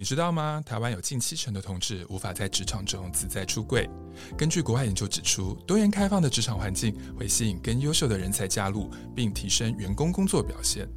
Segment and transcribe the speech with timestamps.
[0.00, 0.62] 你知道吗？
[0.64, 3.86] 台湾有近七成的同志无法在职场中自在出柜。
[4.34, 10.88] 根据国外研究指出，多元开放的职场环境会吸引更优秀的人才加入，并提升员工工作表现。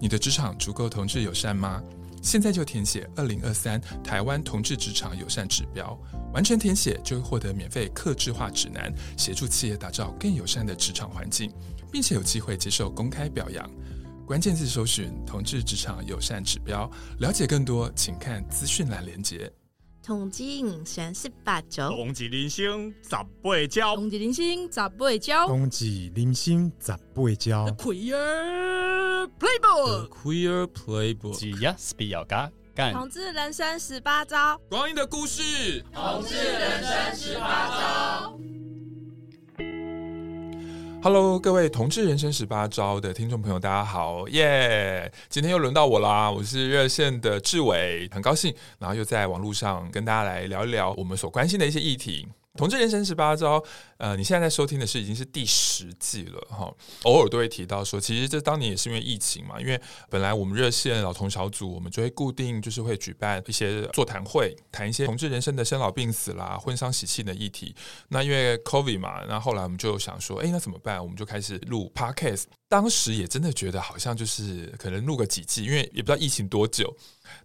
[0.00, 1.82] 你的职场足够同志友善吗？
[2.22, 5.94] 现在就填写二零二三台湾同志职场友善指标，
[6.32, 11.52] 完成填写就会获得免费客制化指南，协助企业打造更友善的职场环境，
[11.92, 13.70] 并且有机会接受公开表扬。
[14.28, 19.50] 关键字搜寻“同志职场友善指标”，了解更多，请看资讯栏连结。
[20.02, 23.08] 同志人生十八招，同志人生十
[23.42, 27.66] 八招，同志人生十八招，同志人生十八招。
[27.78, 31.74] Queer Playbook，Queer Playbook，只要。
[32.92, 35.82] 同志人生十八招，光阴的故事。
[35.94, 38.38] 同志人生十八招。
[41.00, 52.26] Hello，各位同志人生十八招的听众朋友，大家好，耶、今天又轮到我啦，我是热线的志伟，很高兴，然后又在网络上跟大家来聊一聊我们所关心的一些议题。
[52.58, 53.62] 同志人生十八招，
[53.98, 56.74] 呃，你现在在收听的是已经是第十季了哈。
[57.04, 67.72] 偶尔都会提到说，其实这当年也是因为疫情嘛，因为本来我们热线老同小组，我们就会固定就是会举办一些座谈会，谈一些同志人生的生老病死啦、婚丧喜庆的议题。
[68.08, 71.00] 那因为 COVID 嘛，那后来我们就想说，哎，那怎么办？
[71.00, 72.46] 我们就开始录 Podcast。
[72.68, 76.94] 当时也真的觉得好像就是可能录个几季，因为也不知道疫情多久，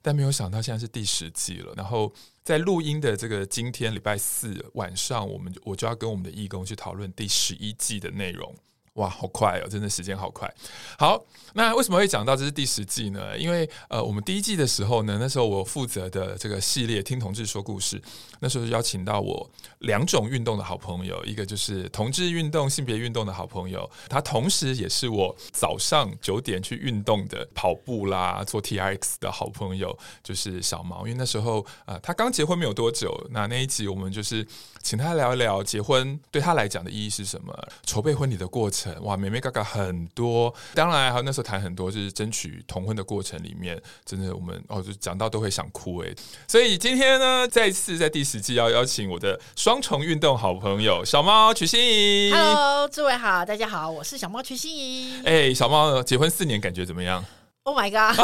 [0.01, 2.11] 但没有想到现在是第十季了，然后。
[2.43, 8.53] 在录音的这个今天礼拜四晚上，我们我就要跟我们的义工去讨论第十一季的内容。
[8.93, 9.67] 哇，好快哦！
[9.67, 10.51] 真的时间好快。
[10.99, 11.19] 好，
[11.53, 13.35] 那为什么会讲到这是第十季呢？
[13.35, 17.99] 因为呃，我们第一季的时候呢，那时候我负责的这个系列《听同志说故事》，
[18.39, 19.49] 那时候邀请到我
[19.79, 30.99] 两种运动的好朋友，一个就是同志运动、性别运动的好朋友，他同时也是我早上九点去运动的跑步啦、做 TRX 的好朋友，就是小毛。
[31.07, 34.45] 因为那时候呃，他刚结婚没有多久，那那一集我们就是
[34.83, 38.93] 请他聊一聊结婚对他来讲的意义是什么，筹备婚礼的过程。
[39.03, 46.13] 哇，妹妹嘎嘎很多，当然还有那时候谈很多，就是争取同婚的过程里面，真的我们哦，就讲到都会想哭哎。
[46.45, 52.33] 所以今天呢，再次在第十季要邀请我的双重运动好朋友小猫曲心怡。
[52.33, 55.15] Hello，诸位好，大家好，我是小猫曲心怡。
[55.23, 57.23] 哎、欸，小猫结婚四年，感觉怎么样
[57.63, 58.17] ？Oh my god！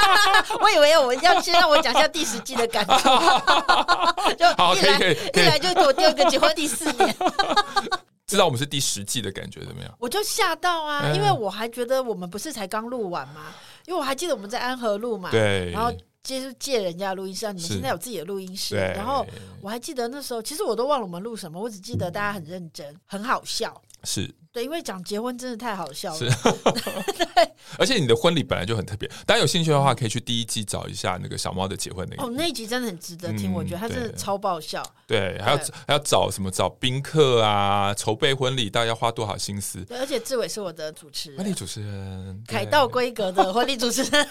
[0.60, 2.96] 我以为我要先让我讲一下第十季的感觉，
[4.34, 7.14] 就好，可以可以，可以一来就给我第二个结婚第四年。
[8.26, 9.94] 知道我们是第十季的感觉怎么样？
[10.00, 13.54] 我就吓到啊，因为我还觉得我们不是才刚录完吗？
[13.86, 15.92] 因为我还记得我们在安和录嘛，对，然后
[16.24, 19.24] 借借人家录音室，你们现在有自己的录音室，然后
[19.60, 24.34] 我还记得那时候，其实我都忘了我们录什么，我只记得大家很认真，很好笑，是。
[24.56, 26.18] 对，因为讲结婚真的太好笑了。
[26.18, 32.24] 是，对， 而且你的婚礼本来就很特别，大家有兴趣的话，可以去第一季找一下那个小猫的结婚那一集。
[32.24, 34.82] 哦，那一集真的很值得听，嗯、我觉得它真的超爆笑。
[35.06, 36.50] 对，还要还要找什么？
[36.50, 39.84] 找宾客啊，筹备婚礼，大家要花多少心思？
[39.84, 44.26] 对，而且志伟是我的主持人，婚礼主持人，凯道规格的婚礼主持人。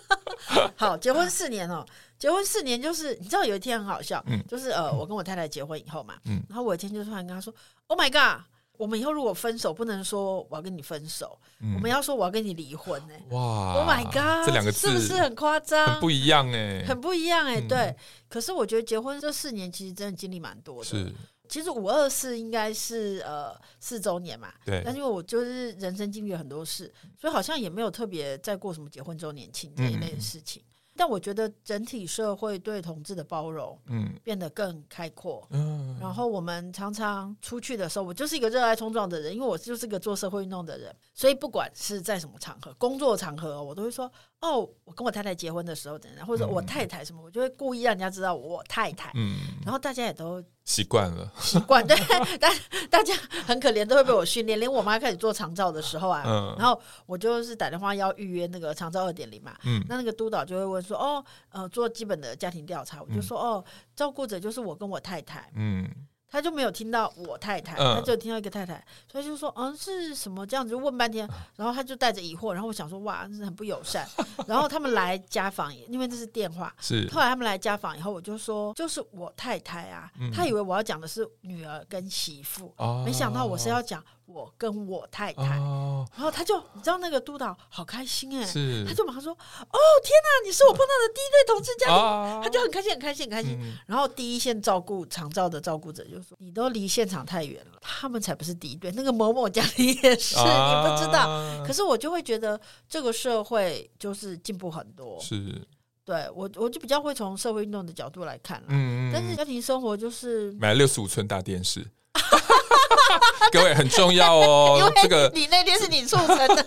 [0.76, 1.84] 好，结婚四年哦，
[2.18, 7.52] 结婚四年就是你知道有一天很好笑，嗯、就是呃，我跟我太太结婚以后嘛，嗯、然后我有一天就突然跟她说
[7.88, 8.42] ：“Oh my god！”
[8.78, 13.34] 我们以后如果分手，不能说我要跟你分手，嗯、我们要说我要跟你离婚呢、欸。
[13.34, 15.86] 哇，Oh my God，这两个字是不是很夸张？
[15.86, 17.60] 很不一样哎、欸，很不一样哎、欸。
[17.60, 17.96] 嗯、对，
[18.28, 20.84] 可是我觉得结婚这四年其实真的经历蛮多的。
[20.84, 21.12] 是，
[21.48, 24.52] 其实五二四应该是呃四周年嘛。
[24.64, 24.80] 对。
[24.84, 26.90] 但是因为我就是人生经历了很多事，
[27.20, 30.62] 所以好像也没有特别在过什么结婚周年庆这一类的事情。
[30.62, 44.10] 嗯但我觉得整体社会对同志的包容，嗯，变得更开阔，嗯，然后我们常常出去的时候，我就是一个热爱冲撞的人，因为我就是个做社会运动的人，所以不管是在什么场合，工作场合，我都会说，
[44.40, 50.42] 哦，我跟我太太结婚的时候怎样，或者我太太什么，我就会故意让人家知道我太太，嗯，然后大家也都。
[50.64, 51.96] 习惯了，习惯对，
[52.38, 52.54] 但
[52.90, 53.14] 大家
[53.46, 54.60] 很可怜，都会被我训练。
[54.60, 63.64] 连我妈开始做长照的时候啊，嗯、然后我就是打电话要预约那个长照二点零嘛，嗯、那那个督导就会问说，哦，呃，做基本的家庭调查，我就说，嗯、哦，
[63.96, 65.90] 照顾者就是我跟我太太，嗯。
[66.30, 70.46] 他就没有听到我太太，他就听到一个太太，所以就说嗯，是什么？
[70.46, 74.06] 这样子，就问半天，然后他就带着疑惑，然后我想说哇，真是很不友善。
[74.46, 77.08] 然后他们来家访，因为这是电话，是。
[77.10, 84.04] 后来他们来家访以后，我就说就是我太太啊，他以为我要讲的是女儿跟媳妇，没想到我是要讲。
[84.28, 91.96] 我跟我太太，哦、然后他就你知道那个督导好开心哎，是他就马上说：“哦天哪，你是我碰到的第一对同志家庭。
[91.96, 93.58] 哦”他就很开心，很开心，很开心。
[93.58, 101.26] 嗯、然后第一线照顾长照的照顾者就说：“你都离现场太远了，他们才不是第一对，那个某某家庭也是，哦、你不知道。”
[101.66, 105.66] 可是我就会觉得这个社会就是进步很多，是。
[106.04, 108.66] 对我，我就比较会从社会运动的角度来看了。
[108.70, 111.86] 嗯，但是家庭生活就是买了六十五寸大电视，
[113.52, 114.76] 各位很重要哦。
[114.78, 116.64] 因为这个你那天是你促成的。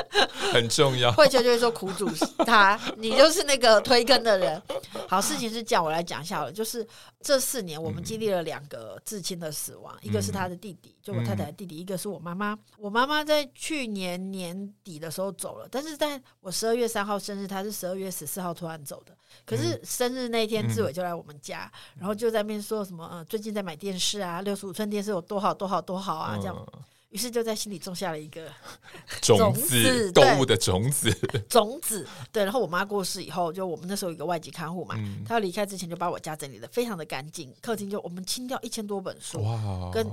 [0.52, 2.08] 很重要，慧秋就会说苦主
[2.44, 4.60] 他，你就是那个推更的人。
[5.08, 6.52] 好，事情是这样，我来讲一下好了。
[6.52, 6.86] 就是
[7.20, 12.58] 这四年，我们经历了两个至亲的死亡，嗯、一个是他的弟弟，就我太太的弟弟；嗯、一个是我妈妈。
[12.78, 19.16] 我妈妈在去年年底的时候走了，但是在我十二月三号生日，她是十二月十四号突然走的。
[19.46, 26.66] 可是生日那天，志伟就来我们家，嗯、然后就在那边说什么，嗯，最近在买电视啊，六十五寸电视有多好多好多好啊，这样。
[27.12, 28.50] 于是就在心里种下了一个
[29.20, 31.10] 种子，动物的种子，
[31.48, 32.08] 种子。
[32.32, 40.06] 对，然后我妈过世以后，就我们那时候有一个外籍看护嘛，嗯、她要离开之前就把我家整理的非常的干净，客厅就我们清掉一千多本书，哇，跟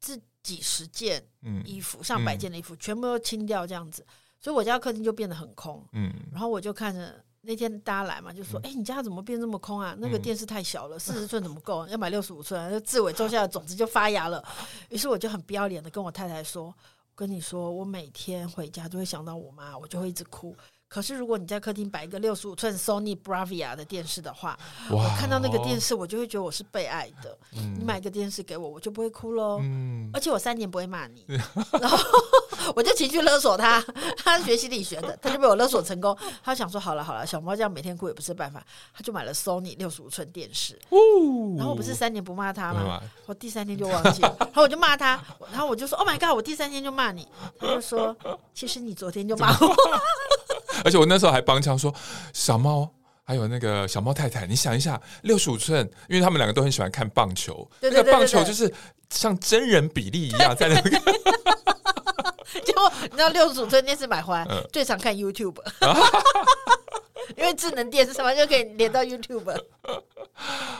[0.00, 1.24] 这几十件
[1.64, 4.04] 衣服，嗯、上百件的衣服，全部都清掉这样子，
[4.40, 5.82] 所以我家客厅就变得很空。
[5.92, 7.24] 嗯，然后我就看着。
[7.44, 9.94] 那天大家来嘛，就说：“哎、你家怎么变这么空啊？
[9.98, 11.86] 那个电视太小了，四十寸怎么够？
[11.88, 14.42] 要买六十五寸。”就志伟种下的种子就发芽了。
[14.88, 16.74] 于是我就很不要脸的跟我太太说：“我
[17.14, 20.56] 跟你说，我每天回家都会想到我妈，我就会一直哭。”
[20.86, 24.56] 可是，如果你在客厅摆一个六十五寸 Sony Bravia 的电视的话，
[24.88, 27.36] 我看到那个电视，我就会觉得我是被爱的。
[27.56, 29.58] 嗯、你买个电视给我，我就不会哭喽。
[29.60, 31.24] 嗯、而且我三年不会骂你，
[31.80, 31.98] 然后
[32.74, 33.84] 我就情绪勒索他。
[34.16, 36.16] 他是学心理学的，他就被我勒索成功。
[36.42, 38.64] 他想说：好了好了，小猫这样每天哭也不是办法。
[38.94, 40.78] 他就买了 Sony 六十五寸电视。
[40.90, 40.98] 哦、
[41.56, 43.00] 然后我不是三年不骂他吗？
[43.02, 45.22] 嗯、我第三天就忘记了，然后我就骂他。
[45.50, 46.34] 然后我就说：Oh my god！
[46.34, 47.28] 我第三天就骂你。
[47.58, 48.16] 他就说：
[48.54, 49.76] 其实你昨天就骂我。
[50.84, 51.94] 而且我那时候还帮腔说，
[52.32, 52.90] 小猫
[53.24, 58.72] 还有那个小猫太太，你想一下，六十五寸，因为他们两个都很喜欢看棒球，那个棒球就是
[59.10, 60.90] 像真人比例一样在那个。
[62.64, 65.56] 结果你知道六十五寸电视买回来，最常看 YouTube，
[67.36, 69.56] 因为智能电视上面就可以连到 YouTube。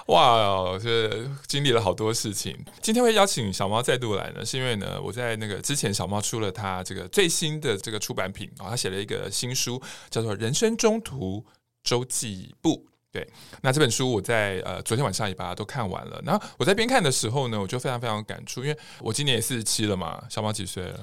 [0.07, 2.59] 哇，这经历了好多事情。
[2.83, 9.81] 今天会邀请小猫再度来呢，是因为呢，我在那个之前，小猫出了他这个最新的这个出版品啊，他写了一个新书，
[10.11, 11.45] 叫做《人生中途
[11.83, 12.71] 周记簿》。
[13.13, 13.27] 对，
[13.63, 16.21] 那这本书我在呃昨天晚上也把它都看完了。
[16.27, 21.01] 然后我在边看的时候呢，我就非常非常感触，因为我今年也四十七了嘛，小猫几岁了？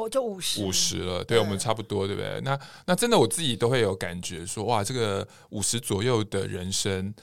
[0.00, 2.40] 我就五十，五十了，对，对我们差不多，对不对？
[2.40, 7.14] 那那真的我自己都会有感觉说，哇，这个五十左右的人生。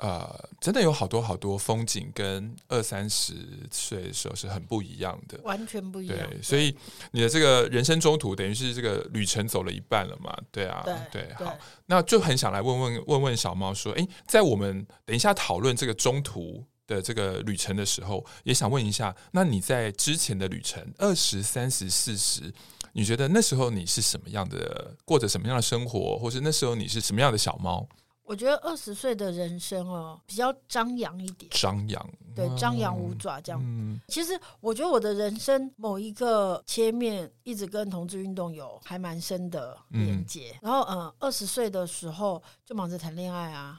[0.00, 3.34] 呃，真的有好多好多风景，跟二三十
[3.68, 6.16] 岁的时候是很不一样的，完全不一样。
[6.16, 6.72] 对，所以
[7.10, 10.32] 你的这个人生中途，等于是这个旅程走了一半了嘛？
[10.52, 11.52] 对啊，对，对，好，
[11.86, 22.52] 那就很想来问问问问小猫说，诶，在我们等一下讨论这个中途的这个旅程的时候，也想问一下，那你在之前的旅程，二十三十四十，
[22.94, 27.86] 你觉得那时候你是什么样的，过着什么样的生活，或是那时候你是什么样的小猫？
[28.24, 33.58] 我觉得二十岁的人生哦，比较张扬一点，张扬，对，张扬五爪这样。
[33.64, 40.54] 嗯，其实我觉得我的人生某一个切面，一直跟同志运动有还蛮深的连接。
[40.60, 43.78] 然后，嗯，二十岁的时候就忙着谈恋爱啊。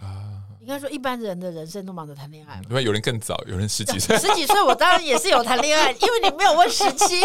[0.62, 2.62] 应该说，一般人的人生都忙着谈恋爱。
[2.70, 4.18] 因为有人更早，有人十几岁。
[4.18, 7.24] 十几岁，我当然也是有谈恋爱，因为你没有问十七。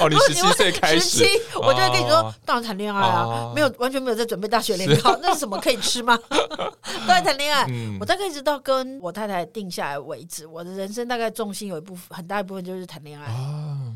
[0.00, 6.16] 哦，你十七岁开始，十七，我就会跟你说，当然谈恋爱啊，没有完全没有在准备大学联考，那是什么可以吃吗？
[6.30, 7.66] 都在谈恋爱。
[7.98, 13.26] 我大概一直到跟我太太定下来为止，我的人生大概重心有一部分很大一部分就是谈恋爱。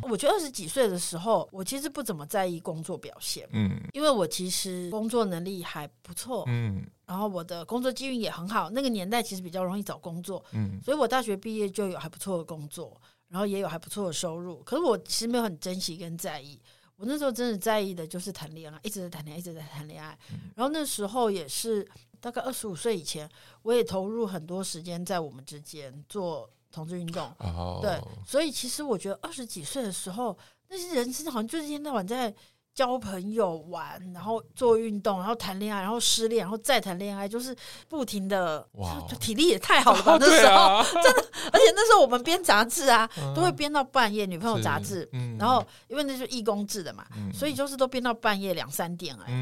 [0.03, 6.85] 我觉得二十几岁的时候，我其实不怎么在意工作表现，嗯，因为我其实工作能力还不错，嗯。
[7.13, 14.63] 然后我的工作机遇也很好，那个年代其实比较容易找工作，嗯，所以我大学毕业就有还不错的工作，然后也有还不错的收入。
[14.63, 16.59] 可是我其实没有很珍惜跟在意，
[16.97, 20.19] 我那时候真的在意的就是谈恋爱，一直在谈恋爱，一直在谈恋爱。
[20.33, 21.87] 嗯，然后那时候也是
[22.19, 23.29] 大概二十五岁以前，
[23.61, 30.35] 我也投入很多时间在我们之间做同志运动，哦，对，所以其实我觉得二十几岁的时候，
[30.71, 32.35] 那些人生好像就是一天到晚在。
[32.75, 37.55] 交朋友、玩，然后做运动，然后谈恋爱，然后失恋，然后再谈恋爱，就是
[37.89, 38.67] 不停的。
[38.73, 40.17] 哇，体力也太好了吧！
[40.21, 44.25] 那时候 真的，而且那时候我们编杂志啊，都会编到半夜。
[44.25, 45.07] 女朋友杂志，
[45.39, 49.33] 然后因为那是义工制的嘛，所以就是都编到半夜两三点哎。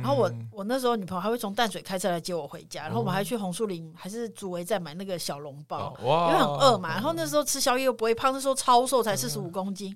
[0.00, 6.90] 然后我我那时候女朋友还会从淡水开车来接我回家，然后我们还去红树林还是竹围再买那个小笼包，因为很饿嘛。
[6.90, 9.94] 然后那时候吃宵夜又不会胖，那时候超瘦，才四十五公斤，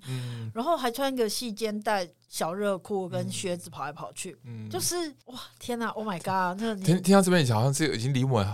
[0.53, 2.07] 然后还穿个细肩带。
[2.33, 4.97] 小热裤跟靴子跑来跑去，嗯，就是
[5.27, 6.61] 哇天哪，Oh my god！
[6.61, 8.45] 那听听到这边，好像这个已经离我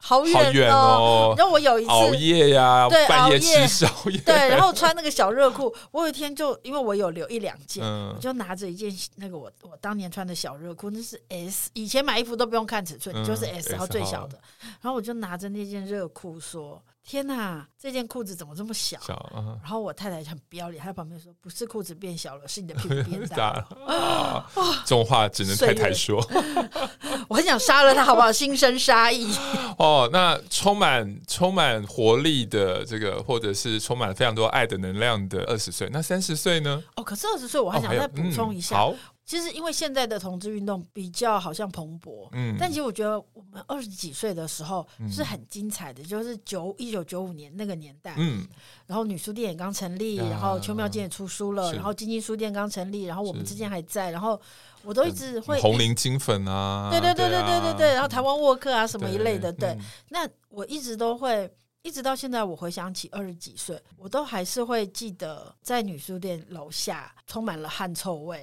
[0.00, 1.34] 好远哦。
[1.38, 5.74] 然后我有一次熬夜呀，对，半夜吃宵夜，对，然后 穿那个小热裤。
[5.90, 14.38] 我有一天就因为我有留一两件，我就拿着一件那个我我当年穿的小热裤，那是 S，以前买衣服都不用看尺寸，就是 S，然后最小的。
[14.80, 16.82] 然后我就拿着那件热裤说。
[17.08, 19.00] 天呐，这件裤子怎么这么小？
[19.00, 23.66] 小啊、然后我太太很不要脸，她在旁边说：“不是裤子变小了，是你的屁股变大了。
[23.88, 24.50] 啊
[24.84, 26.22] ”这种话只能太太说。
[27.26, 28.30] 我很想杀了他，好不好？
[28.30, 29.34] 心生杀意。
[29.78, 36.82] 哦，那充满充满活力的这个，或者是充满非常多爱的能量的二十岁，那三十岁呢？
[36.96, 38.76] 哦，可是二十岁我还想再补充一下。
[38.76, 39.14] 哦嗯、好。
[39.28, 48.48] 其实，因为现在的同志运动比较好像蓬勃，嗯，但其实我觉得我们二十几岁的时候是很精彩的，嗯、就是九一九九五年那个年代，嗯，
[48.86, 54.40] 然后女书店也刚成立，啊、然后邱妙津也出书了，然后金金书店刚成立，然后我们之间还在，然后
[54.82, 59.78] 我都一直会红菱金粉啊，对对对对对对对，然后台湾沃克啊什么一类的，对，对。
[59.78, 68.40] 嗯、那我一直都会，一直到现在，我回想起二十几岁，我都还是会记得在女书店楼下充满了汗臭味。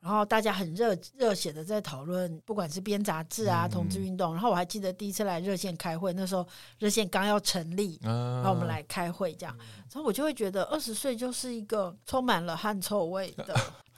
[0.00, 4.32] 然后大家很热热血的在讨论，不管是编杂志啊、同志运动。
[4.32, 6.46] 然后我还记得第一次来热线开会，那时候
[6.78, 9.56] 热线刚要成立，然后我们来开会这样。
[9.58, 13.54] 然后我就会觉得二十岁就是一个充满了汗臭味的，就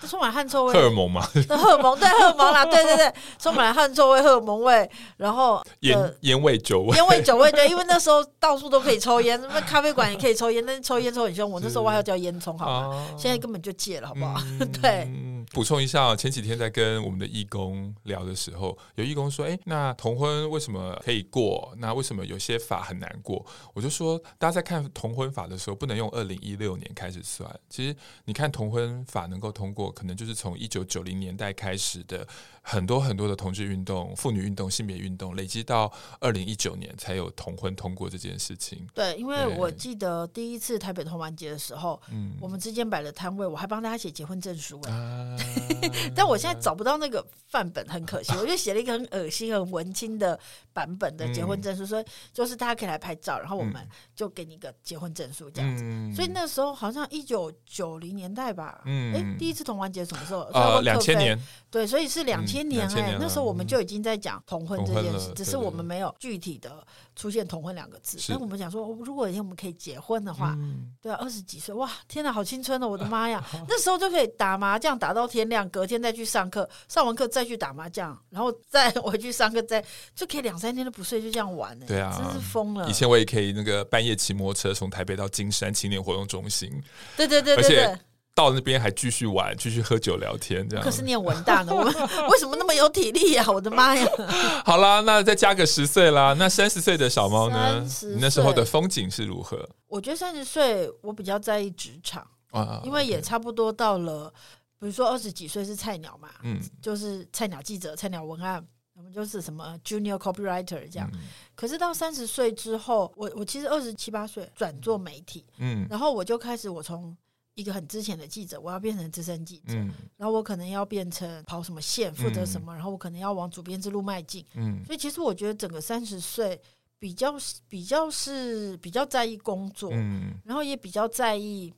[0.07, 0.73] 充满汗臭味。
[0.75, 7.51] 荷尔蒙嘛， 荷尔蒙对荷尔蒙啦，对对对，充满了汗臭味、荷尔蒙味，然后烟烟味、酒味、烟味、酒味。
[7.53, 11.51] 对， 因为那时候到处都可以抽烟，那咖啡馆也可以抽烟，但是抽烟抽很凶。
[11.51, 13.07] 我那时候外号叫烟囱，好吗？
[13.19, 14.41] 现在根本就戒了，好不好？
[14.81, 15.09] 对。
[15.53, 21.73] 补充一下，前几天在跟我们的义工聊的时候，有义工说：“哎，那同婚为什么可以过？
[21.79, 27.51] 那为什么有些法很难过？”我就说，大家在看同婚法的时候，不能用二零一六年开始算。
[27.69, 32.27] 其实，你看同婚法能够通过，可能就是从一九九零年代开始的。
[32.63, 35.91] 很多很多的同志运动、妇女运动、性别运动，累积到
[36.21, 38.87] 二零一九年才有同婚通过这件事情。
[38.95, 45.37] 对，因为我记得第一次台北同玩节的时候，嗯，我们之间摆了摊位，我还帮大家写结婚证书哎，啊、
[46.15, 50.39] 但我现在找不到那个范本，很可惜， 我就写了一个很恶心、很文青的
[50.73, 53.77] 版本的结婚证书，说、嗯、就是大家可以来拍照，然后我们
[54.15, 55.83] 就给你一个结婚证书这样子。
[55.85, 60.41] 嗯、所以那时候好像一九九零年代吧，嗯，哎，第一次同玩节什么时候？
[60.53, 61.39] 呃，两千年。
[61.71, 68.19] 对，所以是两千年哎，那时候我们就已经在讲同婚这件事，只是我们没有具体的出现同婚两个字。
[68.29, 70.57] 那我们讲说，如果有一天我们可以结婚的话，
[71.01, 72.89] 对啊，二十几岁，哇，天哪，好青春哦！
[72.89, 81.87] 我的妈呀， 那时候就可以打麻将打到天亮，隔天再去上课，上完课再去打麻将，然后再 回去上课，再就可以两三天都不睡，就这样玩呢。
[81.87, 82.89] 对啊，真是疯了。
[82.89, 86.71] 以前我也可以那个半夜骑摩托车从台北到金山青年活动中心。
[87.17, 87.99] 对对对对对。
[88.35, 90.85] 到那边还继续玩，继续喝酒聊天，这样。
[90.85, 91.93] 可是念文大呢，我们
[92.31, 93.45] 为什么那么有体力呀？
[93.49, 94.07] 我的妈呀！
[94.65, 96.35] 好啦，那再加个十岁啦。
[96.39, 97.81] 那三十岁的小猫呢？
[98.03, 99.69] 你那时候的风景是如何？
[99.89, 104.33] 我觉得三十岁我比较在意职场啊，因为也差不多到了，
[104.79, 111.11] 比如说二十几岁是菜鸟嘛，嗯，就是菜鸟记者、菜鸟文案，我们就是什么 junior copywriter 这样。
[111.55, 117.15] 可是到三十岁之后，我我其实二十七八岁转做媒体，嗯，然后我就开始我从。
[117.61, 124.45] 一个很之前的记者，我要变成资深记者，嗯、然后我可能要变成跑什么线，负责什么，嗯、然后我可能要往主编之路迈进。
[124.55, 126.61] 嗯，所以其实我觉得整个三十岁
[126.99, 127.35] 比较
[127.69, 131.73] 比较是比较在意工作，嗯，然后也比较在意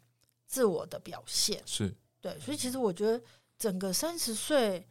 [0.46, 2.38] 自我的表现，是对。
[2.38, 3.20] 所以其实我觉得
[3.58, 4.86] 整个三十岁，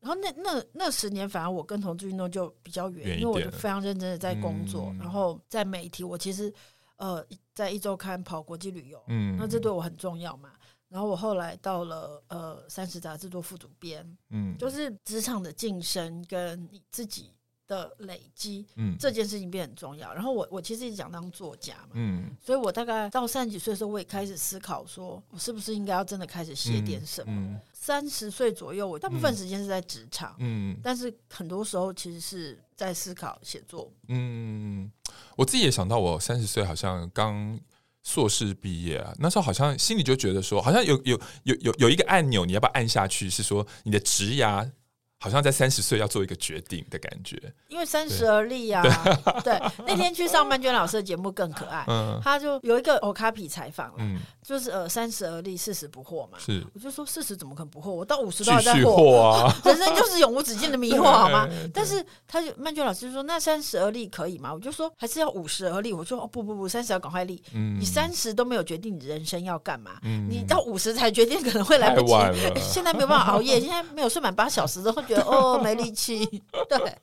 [0.00, 6.52] 然后那那那十年，反而我跟同志运动就比较远，因为我就非常认真的在工作，嗯、然后在媒体，我其实。
[6.98, 7.22] 呃，
[7.56, 10.52] 在一周刊跑国际旅游，嗯，那这对我很重要嘛。
[10.88, 17.32] 然后我后来到了呃三十杂志做副主编，嗯，就是职场的晋升跟你自己
[17.66, 20.12] 的累积，嗯，这件事情变很重要。
[20.12, 27.32] 然后我我其实一直想当作家嘛，嗯，所以我大概到三十几岁的时候，我也开始思考说，我是不是应该要真的开始写点什么。
[27.32, 33.92] 嗯嗯三十岁左右，我大部分时间是在职场，嗯，嗯，但是很多时候其实是在思考写作。
[34.08, 34.90] 嗯，
[35.36, 37.56] 我自己也想到，我三十岁好像刚
[38.02, 43.30] 硕士毕业啊，那时候好像心里就觉得说，好像有有有有有一个按钮，你要不要按下去？
[43.30, 44.68] 是说你的职涯。
[45.18, 48.82] 好像在三十岁要做一个决定的感觉，因为三十而立啊。
[49.42, 51.84] 对， 那天去上曼娟老师的节目更可爱，
[52.22, 56.38] 他就有一个欧卡比采访了，就是呃三十而立，四十不惑嘛。
[56.38, 57.90] 是，我就说四十怎么可能不惑？
[57.90, 59.52] 我到五十都还在惑啊！
[59.64, 61.48] 人生就是永无止境的迷惑，好吗？
[61.72, 64.52] 但是他就曼娟老师就说，那三十而立可以吗？
[64.52, 65.94] 我就说还是要五十而立。
[65.94, 67.42] 我说哦不不不，三十要赶快立。
[67.52, 72.12] 你三十都没有决定你人生要干嘛，你到五十才决定可能会来不及。
[72.60, 75.02] 现在没有办法熬夜，现在没有睡满八小时之后。
[75.06, 76.24] 觉得 哦没力气。
[76.68, 76.98] 对，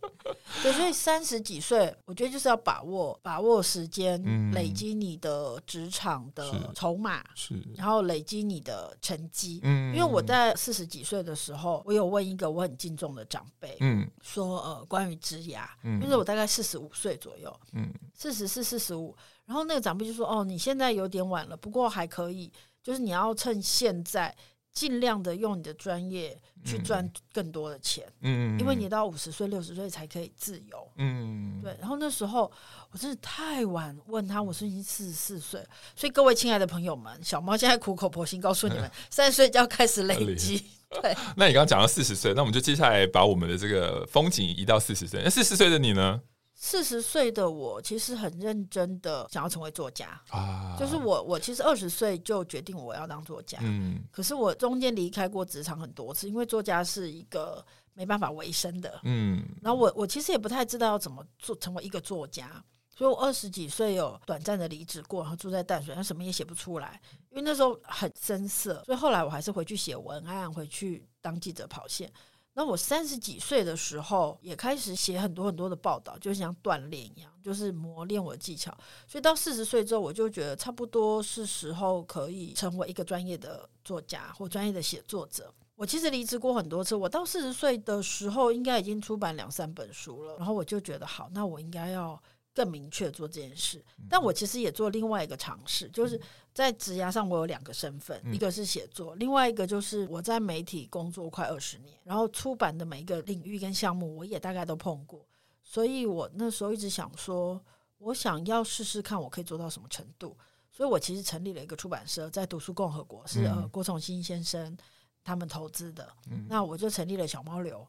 [0.61, 9.59] 对，所以三十几岁，我觉得就是要把握把握时间，嗯、累积你的职场的筹码，是，然后累积你的成绩。
[9.63, 24.35] 嗯，因为我在四十几岁的时候，我有问一个我很敬重的长辈，嗯，说呃关于职涯，嗯，因为我大概四十五岁左右，嗯，四十四四十五，然后那个长辈就说哦，你现在有点晚了，不过还可以，就是你要趁现在。
[24.73, 31.77] 尽量的用你的专业去赚更多的钱，嗯，因为你到五十岁、六十岁才可以自由，嗯，对。
[31.79, 32.51] 然后那时候
[32.91, 35.63] 我真的太晚问他，我说已经四十四岁，
[35.95, 40.65] 所以各位亲爱的朋友们，小猫现在苦口婆心告诉你们， 三十岁就要开始累积。
[41.01, 45.21] 对， 那你刚刚讲到四十岁，那我们就接下来把我们的这个风景移到四十岁。
[45.23, 46.19] 那四十岁的你呢？
[46.65, 50.17] 四十岁的我其实很认真的想要成为作家。
[50.29, 62.63] 啊，就是我我其实二十岁就决定我要当作家，嗯，可是我中间离开过职场很多次，因为作家是一个没办法维生的，嗯，然后我我其实也不太知道要怎么做成为一个作家，
[62.95, 66.97] 所以我二十几岁有短暂的离职过，然后住在淡水，他什么也写不出来，
[67.29, 72.09] 因为那时候很生涩，所以后来我还是回去写文案，回去当记者跑线。
[72.55, 78.71] 那我三十几岁的时候，也开始写很多很多的报道，就像锻炼一样，就是磨练我的技巧。
[79.07, 85.51] 所以到四十岁之后，我就觉得差不多是时候可以成为一个专业的作家或专业的写作者。
[85.75, 90.35] 我其实离职过很多次，我到四十岁的时候，应该已经出版两三本书了。
[90.37, 92.21] 然后我就觉得，好，那我应该要。
[92.53, 96.19] 更明确做这件事，但我其实也做另外一个尝试，就是
[96.53, 105.25] 在职涯上我有两个身份，一个是写作，另外一个就是我在媒体工作快二十年，然后出版的每一个领域跟项目我也大概都碰过，
[105.63, 107.59] 所以我那时候一直想说，
[107.97, 110.37] 我想要试试看我可以做到什么程度，
[110.69, 114.77] 所以我其实成立了一个出版社，在读书共和国，是呃郭崇新先生
[115.23, 116.07] 他们投资的，
[116.47, 117.87] 那我就成立了小猫流。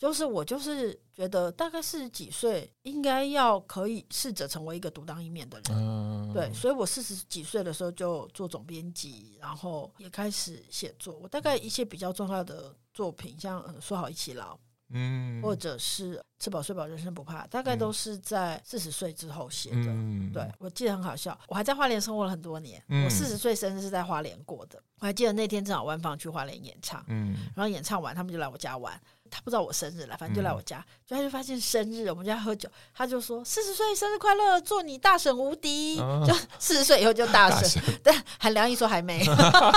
[0.00, 11.18] 就是我就是觉得大概四十几岁应该要可以试着成为一个独当一面的人，嗯、对，所以我四十几岁的时候就做总编辑，然后也开始写作。
[11.18, 14.54] 我大概一些比较重要的作品，像《说好一起老》，
[14.88, 19.84] 嗯，或者是《吃饱睡饱人生不怕》，大概都是在四十岁之后写的。
[19.88, 22.82] 嗯、对，我记得很好笑，我还在花莲生活了很多年。
[22.88, 28.98] 嗯、我四十岁生日是在花莲过的，我还记得那天正好万芳去花莲演唱，嗯，然后演唱完他们就来我家玩。
[29.30, 35.96] 他不知道我生日了，反正就来我家，就他就发现生日，我们家喝酒，他就说四十岁生日快乐，祝你大婶无敌。
[36.26, 39.24] 就四十岁以后就大婶，但韩良一说还没，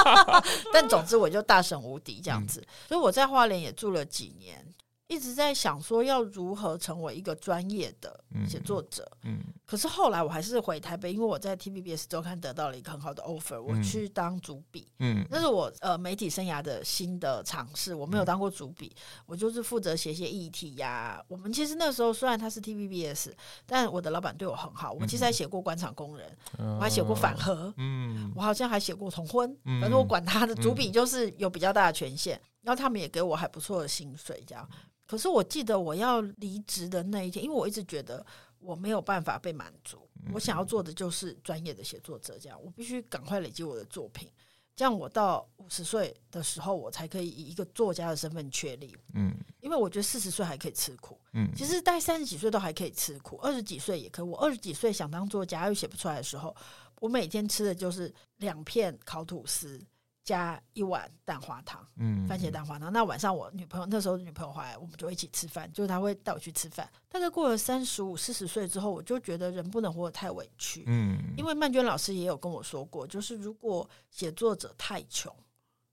[0.73, 2.65] 但总之我就大婶无敌这样子。
[2.87, 4.65] 所以我在花莲也住了几年。
[5.13, 18.91] 一直在想说要如何成为一个专业的写作者，嗯，嗯，可是后来我还是回台北，因为我在 TVBS 周刊得到了一个很好的 offer，我去当主笔，嗯，那是我呃媒体生涯的新的尝试，我没有当过主笔，
[19.27, 21.23] 我就是负责写一些议题呀、啊。
[21.27, 23.31] 我们其实那时候虽然他是 TVBS，
[23.67, 34.67] 但我的老板对我很好，我其实还写过官场工人，我还写过反核，嗯，我好像还写过同婚，反正我管他的主笔就是有比较大的权限，然后他们也给我还不错的薪水，这样。
[35.05, 38.25] 可是我记得我要离职的那一天，因为我一直觉得
[38.59, 44.31] 我没有办法被满足，我想要做的就是专业的写作者，这样我必须赶快累积我的作品，
[44.75, 48.95] 这样我到五十岁的时候，我才可以以一个作家的身份确立。
[49.13, 54.25] 嗯，因为我觉得四十岁还可以吃苦，嗯，其实大概三十几岁都还可以吃苦，二十几岁也可以。
[54.25, 56.55] 我二十几岁想当作家又写不出来的时候，
[57.01, 59.79] 我每天吃的就是两片烤吐司。
[60.23, 62.91] 加一碗蛋花汤，嗯，番茄蛋花汤。
[62.91, 66.89] 那晚上我女朋友那时候女朋友回来，我们就一起吃饭，就是她会带我去吃饭。
[67.09, 75.35] 大概过了三十五、四十岁之后，我就觉得人不能活得太委屈，嗯，因为曼娟老师也有跟我说过，就是如果写作者太穷，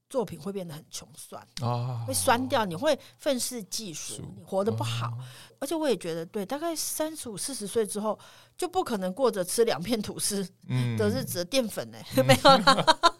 [0.09, 5.13] 作品会变得很穷酸啊，会酸掉，你会愤世嫉俗，你活得不好。
[5.59, 8.19] 而且我也觉得，对，大概三十五、四十岁之后，
[8.57, 10.49] 就不可能过着吃两片吐司
[10.97, 13.17] 的日子，淀粉呢， 没有了。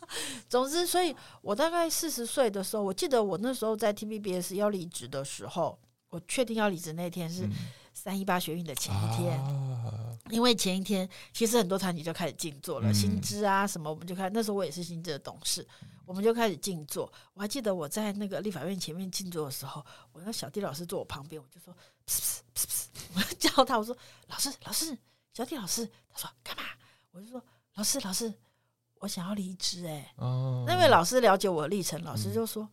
[0.49, 7.49] 总之，所以我大概四十岁的时候，我记得我那时候在 TVBS 要离职的时候，我确定要离职那天是
[7.95, 15.67] 三一八学运的前一天，嗯、因为前一天其实很多团体就开始静坐了，薪资啊什么，我们就开始，那时候我也是新知的董事，
[16.05, 17.13] 我们就开始静坐。
[17.35, 21.73] 我还记得我在那个立法院前面静坐的时候，我那小弟老师坐我旁边，我就说，
[22.07, 23.97] 噗噗噗噗，我叫他，我说
[24.29, 24.97] 老师老师，
[25.35, 26.63] 小弟老师，他说干嘛？
[27.13, 27.41] 我就说
[27.75, 28.33] 老师老师。
[29.01, 30.15] 我想要离职哎，
[30.67, 32.69] 那位老师了解我的历程，老师就说：“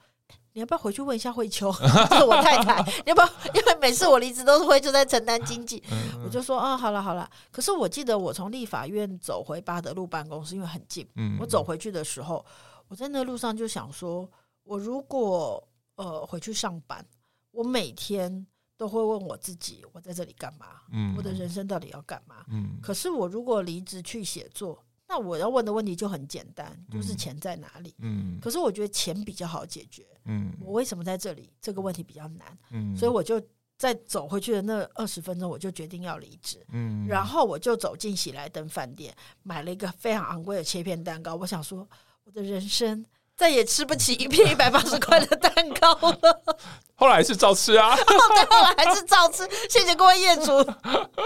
[0.54, 1.72] 你要不要回去问一下慧秋，
[2.10, 2.82] 就是我太太？
[3.06, 3.28] 你要不要？
[3.54, 5.82] 因为每次我离职都是慧秋在承担经济。”
[6.24, 11.08] 我就说：“哦，好了好了。”可是我记得我从立法院走回巴德路办公室，因为很近。
[11.40, 12.46] 我走回去的时候，
[12.90, 14.30] 我在那路上就想说：
[14.64, 17.06] 我如果呃回去上班，
[17.52, 20.82] 我每天都会问我自己，我在这里干嘛？
[20.92, 22.44] 嗯，我的人生到底要干嘛？
[22.50, 27.96] 嗯，可是我如果离职去写作，那我要问的问题就很简单，就是钱在哪里？
[28.00, 30.06] 嗯，可是我觉得钱比较好解决。
[30.26, 31.50] 嗯，我为什么在这里？
[31.62, 32.58] 这个问题比较难。
[32.72, 33.42] 嗯，所以我就
[33.78, 36.66] 在走回去的那二十分钟，我就决定要离职。
[36.72, 41.36] 嗯，然后我就走进喜来登饭店，买了一个非常昂贵的切片蛋糕。
[41.36, 41.88] 我想说，
[42.26, 43.06] 我的人生。
[43.38, 46.58] 再也吃不起一片一百八十 块的蛋糕了。
[46.96, 49.48] 后来是照吃啊， 对，后来还是照吃。
[49.70, 50.52] 谢谢各位业主。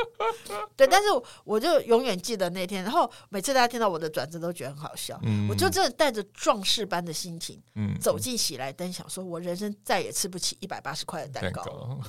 [0.75, 1.07] 对，但是
[1.45, 2.83] 我就永远记得那天。
[2.83, 5.17] 然后每次大家听到我的转折，都觉得很好笑。
[5.23, 11.63] 嗯，我就真的带着壮士般的心情，嗯，走进喜来登，想说我人生再也吃不起一百八十块的蛋糕。
[11.63, 11.99] 蛋糕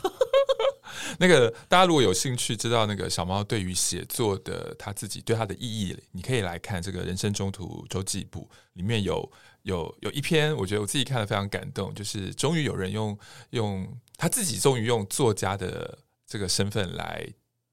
[1.18, 9.30] 那个大家如果有兴趣知道那个小猫对于写作的他自己对他的意义，你可以来看这个人生中途周记簿，里面有。
[9.62, 13.16] 有有一篇，我觉得我自己看了非常感动，就是终于有人用
[13.50, 17.26] 用他自己终于用作家的这个身份来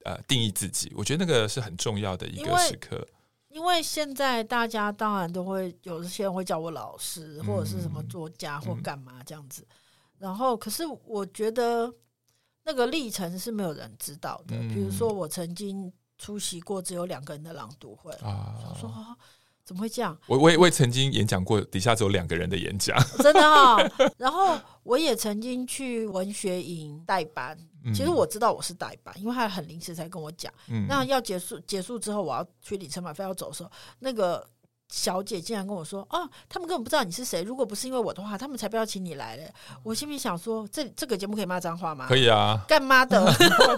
[0.05, 3.07] 呃定义自己，我觉得那个是很重要的一个时刻。
[3.47, 9.75] 因为现在大家当然都会有一些人会叫我老师或者是什么作家或干嘛这样子，嗯、
[10.19, 11.91] 然后可是我觉得
[12.63, 14.55] 那个历程是没有人知道的。
[14.55, 18.11] 嗯、比如说我曾经出席过只有两个人的朗读会
[18.79, 18.93] 说。
[19.69, 20.17] 怎么会这样？
[20.25, 24.11] 我我也我也曾经演讲过，底下只有两个人的演讲， 真的哈、哦。
[24.17, 27.55] 然后我也曾经去文学营代班，
[27.93, 30.51] 其实我知道我是代班，因为他很临时才跟我讲。
[30.69, 34.43] 嗯、那要结束结束之后，我要去里程马费要走的时候，那个。
[34.91, 37.43] 小姐竟然跟我说：“哦，他们根本不知道你是谁。
[37.43, 42.59] 如果不是因为我的话，他们才不要请你来嘞。”我心里想说：“这这个节目可以骂脏话吗？”“可以啊。
[42.67, 43.23] ”“干妈的！”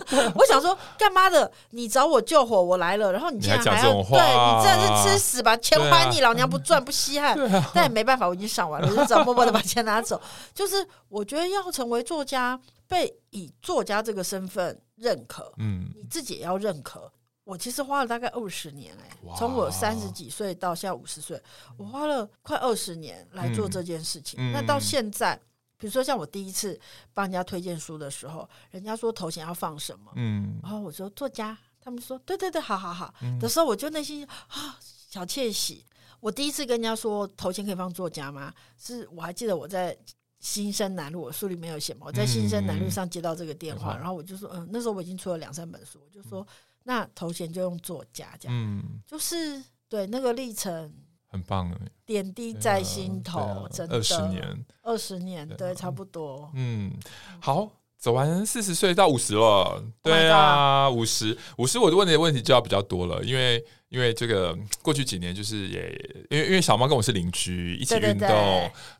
[0.36, 1.52] 我想说：“干妈的！
[1.72, 3.92] 你找我救火，我来了，然后你竟然还要……
[3.92, 5.56] 对，你真的是吃屎吧！
[5.58, 7.38] 钱还你，老娘不赚不稀罕。
[7.54, 10.22] 啊”但也没办法，我已经上完了，我就只好默默的把钱拿走。
[10.54, 17.12] 就是我觉得要成为作家，被以作家这个身份认可，嗯，你自己也要认可。
[17.44, 21.42] 我其实花了大概二十年哎、欸，从我三十几岁到现在五十岁，
[21.76, 24.40] 我花了快二十年来做这件事情。
[24.40, 25.36] 嗯、那到现在，
[25.78, 26.80] 比如说像我第一次
[27.16, 34.78] 帮人家推荐书的时候，人家说头衔要放什么，嗯，然后我说作家，他们说对对对，好好好，嗯、的时候我就内心啊
[35.10, 35.84] 小窃喜。
[36.20, 38.54] 我第一次跟人家说头衔可以放作家吗？
[38.78, 39.98] 是我还记得我在
[40.40, 46.42] 新生南路，我书里没有写嘛，我在新生南路上接到这个电话，嗯、然后我就说，嗯，那时候我已经出了两三本书，我就说。
[46.42, 46.48] 嗯
[46.84, 50.92] 那头衔就用作家这样，嗯，就是对那个历程
[51.28, 51.72] 很棒，
[52.06, 56.92] 点滴在心头，啊啊、真的二十年，二十年，对，对，差不多，嗯，
[57.40, 65.90] 好，走完四十岁到五十了，对啊，五十五十，我问的问题就要比较多了，因为因为这个过去几年就是也
[66.32, 68.28] 因为因为小猫跟我是邻居，一起运动，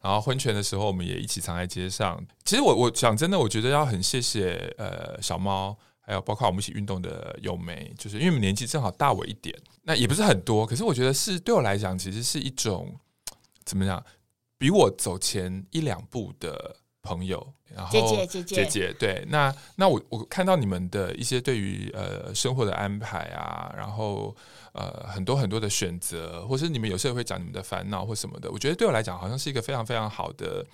[0.02, 2.24] 然后婚前的时候我们也一起常在街上。
[2.46, 5.76] 其实我我讲真的，我觉得要很谢谢呃小猫。
[6.12, 12.94] 还有包括我们一起运动的友梅，就是因为我们年纪正好大我一点，那也不是很多，可是我觉得是对我来讲，其实是一种
[13.64, 14.04] 怎么讲，
[14.58, 17.54] 比我走前一两步的朋友。
[17.74, 24.36] 然后姐姐姐姐姐姐，对，那那我我看到你们的一些对于呃生活的安排啊，然后
[24.74, 30.66] 呃很多很多的选择，或是你们有时候会讲你们的烦恼或什么的，我觉得对我来讲好像是一个非常非常好的。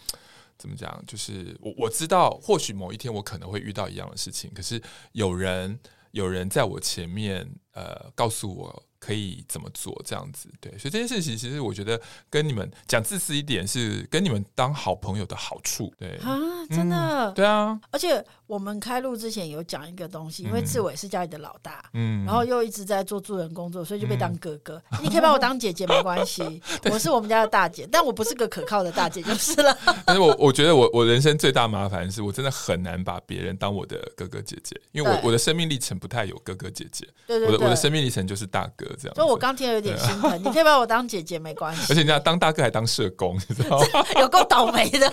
[0.58, 1.04] 怎么讲？
[1.06, 5.80] 就是我我知道，或许某一天我可能会遇到一样的事情，可是有人
[6.12, 8.84] 有人在我前面，呃，告诉我。
[9.00, 10.00] 可以怎么做？
[10.06, 15.94] 这样子对，所以这件事情其实我觉得跟你们讲自私一点，是跟你们当好朋友的好处。
[15.98, 16.38] 对啊，
[16.70, 17.80] 真的，嗯、对啊。
[17.92, 24.82] 而且我们开录之前有讲一个东西，因为志伟是家里的老大，嗯，然后又一直在做助人工作，所以就被当哥哥。
[24.92, 29.78] 嗯、你可以把我当姐姐没关系， 我是我们家的大姐，但我不是个可靠的大姐就是了。
[30.06, 38.87] 但是我我觉得我我人生最大麻烦是我真的很难把别人当我的哥哥姐姐，因为我我的生命历程不太有哥哥姐姐，对对对，我的我的生命历程就是大哥。
[39.16, 41.82] 所以我刚听了有点心疼，啊、你可以把我当姐姐没关系。
[41.92, 44.06] 而且你要当大哥还当社工，你知道吗？
[44.22, 45.12] 有够倒霉的，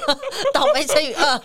[0.52, 1.40] 倒霉成语二。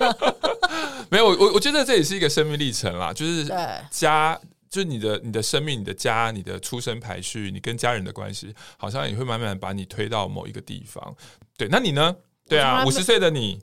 [1.09, 3.45] 没有，我我觉得这也是一个生命历程啦，就是
[3.89, 4.39] 家，
[4.69, 11.15] 就是你的你的生命、你的家、你的出生排序，你跟家人的关系，好像也会慢慢把你推到某一个地方。
[11.57, 12.15] 对，那你呢？
[12.47, 13.59] 对啊，五十岁的你。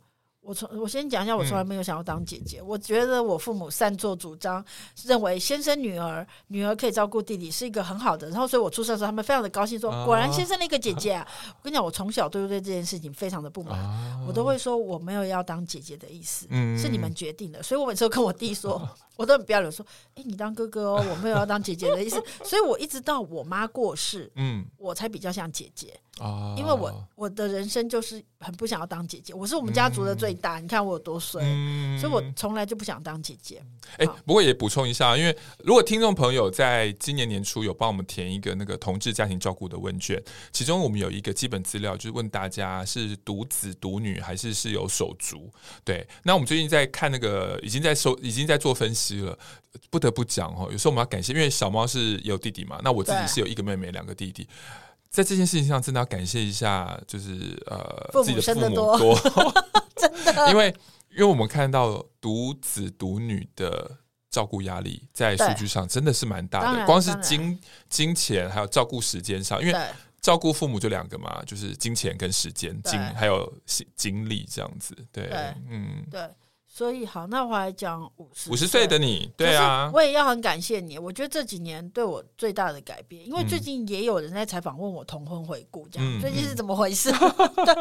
[0.47, 2.61] 我从我先讲一下，我从来没有想要当姐姐。
[2.61, 4.65] 嗯、我觉得我父母擅作主张，
[5.05, 8.31] 认为先生女儿，女儿可以照顾弟弟，是一个很好的。
[8.31, 11.23] 然后，所以我出生的时候，他们非常的高兴，说果然先生了一个姐姐啊！
[11.23, 11.29] 啊
[11.59, 17.61] 我跟你讲，我从小都对这件事情非常的不满，啊、我都会说我没有要当姐姐的意思，嗯、是你们决定的。
[17.61, 22.23] 所以我每次都跟我弟说，啊、我都很不要脸说，哎、欸，你当哥哥哦，我没有要当姐姐的意思。
[22.45, 28.25] 所以我一直到我妈过世，嗯，我才比较像姐姐啊，因为我我的人生就是。
[28.39, 29.33] 很不想要当姐姐。
[29.33, 33.63] 我是我们家族的最大，嗯、你看我有多衰，嗯、所以我从来就不想当姐姐。
[33.99, 40.23] 哎、欸，不过也补充一下，因为如果听众朋友在今年年初有帮我们填一个那个同志家庭照顾的问卷，
[40.53, 45.51] 其中我们有一个基本资料，就是问大家是独子独女还是是有手足。
[45.85, 49.39] 对，那我们最近在看那个，已经在收，已经在做分析了。
[49.91, 54.49] 不得不讲哦，有时候我们要感谢，因为小猫是有弟弟嘛，那我自己是有一个妹妹，两个弟弟。
[55.17, 59.19] 在这件事情上，真的要感谢一下，就是呃，自己的父母多，
[59.97, 60.69] 真的，因为
[61.13, 63.97] 因为我们看到独子独女的
[64.29, 69.89] 照顾压力，在数据上真的是蛮大的，光是金金钱还有照顾时间上，因为
[70.21, 73.51] 照顾父母就两个嘛，就是金钱跟时间，精还有
[73.95, 75.31] 精力这样子，对，
[75.71, 76.21] 嗯，对。
[76.77, 80.99] 所以好，那我来讲五十五十岁的你，对啊，我也要很感谢你。
[80.99, 87.11] 我觉得这几年对我最大的改变，因为最近也有人在采访问我同婚回顾，这样、嗯、最近是怎么回事？
[87.11, 87.75] 嗯、 对，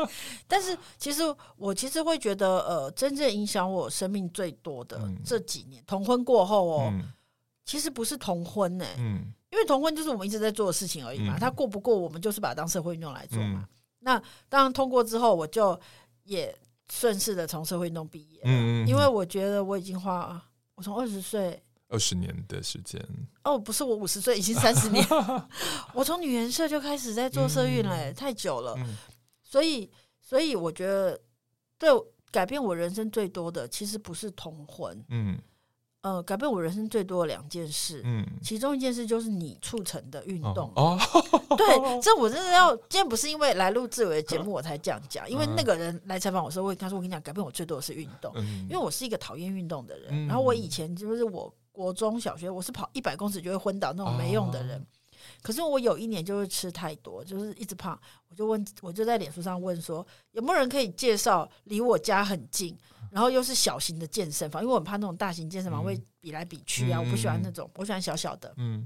[0.48, 1.24] 但是其实
[1.58, 7.12] 我其实会觉得，呃，真正影响我生命最多的这几年，嗯、同婚过后哦，嗯、
[7.66, 13.60] 其实不是同婚呢、欸，嗯，因为同婚就是我们一直在做的事情而已嘛，他、嗯、过不过，我们就是把它当社会运动来做嘛。
[13.60, 13.68] 嗯、
[14.00, 15.78] 那当然通过之后，我就
[16.24, 16.58] 也。
[16.92, 20.42] 顺势的从社会运动毕业，嗯，因为我觉得我已经花
[20.76, 23.04] 我从二十岁二十年的时间。
[23.44, 25.06] 哦，不是我五十岁已经三十年，
[25.94, 28.98] 我从女研社就开始在做社运了，嗯、太久了，嗯、
[29.44, 29.90] 所以
[30.22, 31.20] 所以我觉得
[31.78, 31.90] 对
[32.32, 35.40] 改变我人生最多的其实不是同婚，嗯。
[36.06, 40.72] 呃，改变我人生最多的两件事，嗯，其中一件事就是你促成的运动。
[40.76, 54.86] 哦，哦 对，这我真的要，今天不是因为来录志伟的节目我才这样讲，因为那个人来采访我说，我他说我跟你讲，改变我最多的是运动，嗯、因为我是一个讨厌运动的人，嗯、然后我以前就是我国中小学我是跑一百公尺就会昏倒那种没用的人，哦、
[55.42, 62.78] 可是我有一年就是吃太多，就是一直胖，我就问，我就在脸书上问说，有没有人可以介绍离我家很近？
[63.16, 68.54] 然后又是小型的健身房，因为我很怕那种大型健身房会比来比去啊，嗯、我不喜欢那种，我喜欢小小的。
[68.58, 68.86] 嗯，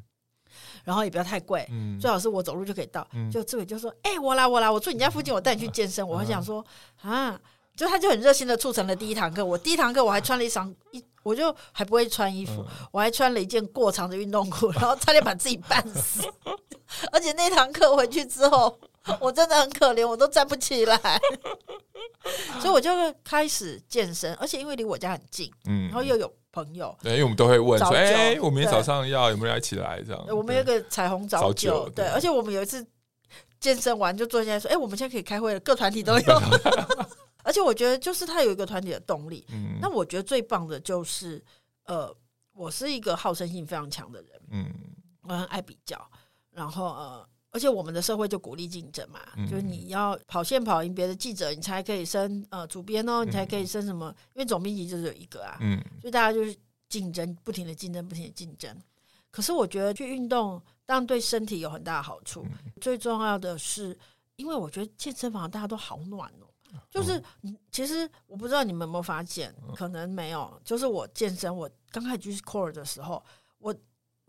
[0.84, 3.08] 然后也不要太贵，嗯、最好是我走路就可以到。
[3.14, 6.06] 嗯、就志伟就说：“哎、欸，我来，我来，我住你家附近，我带你去健身。
[6.06, 6.64] 嗯”我还想说
[7.02, 7.42] 啊，
[7.76, 9.44] 就他就很热心的促成了第一堂课。
[9.44, 16.22] 我第一堂课我还穿了一双一，我就还不会穿衣服，嗯、我还穿了一件过长的运动裤，然后差点把自己绊死。
[17.12, 18.80] 而且那堂课回去之后。
[19.20, 20.98] 我真的很可怜，我都站不起来，
[22.60, 22.90] 所以我就
[23.24, 30.02] 开始健身，而且因为离我家很近，嗯，然后又有朋友，对，因为我们都会问说，哎、欸，我明天早上要有没有人一起来？
[30.04, 30.26] 这样？
[30.30, 32.86] 我们有个彩虹早酒，对，对，而且我们有一次
[33.60, 36.42] 健身完就坐下来说，哎、欸，我们现在可以开会了，各团体都有，
[37.44, 41.44] 而且我觉得就是他有一个团体的动力，嗯，那我觉得最棒的就是，
[41.86, 42.14] 呃，
[42.54, 44.72] 我是一个好胜心非常强的人，嗯，
[45.24, 46.00] 我很爱比较，
[46.52, 47.28] 然后呃。
[47.52, 54.10] 而且我们的社会就鼓励竞争嘛，嗯、就是你要跑线跑赢别的记者，你才可以升呃主编哦，你才可以升什么？
[54.10, 56.56] 嗯、因为总编辑就是有一个啊，嗯，所以大家就是
[56.88, 58.76] 竞争，不停的竞争，不停的竞争。
[59.32, 63.98] 可是我觉得去运动当然对身体有很大的好处，嗯、最重要的是，
[64.36, 73.24] 因为我觉得健身房大家都好暖哦，就是、嗯、其实我不知道你们有没有发现，可能没有，就是我健身，我刚开始去 core 的时候，
[73.58, 73.76] 我。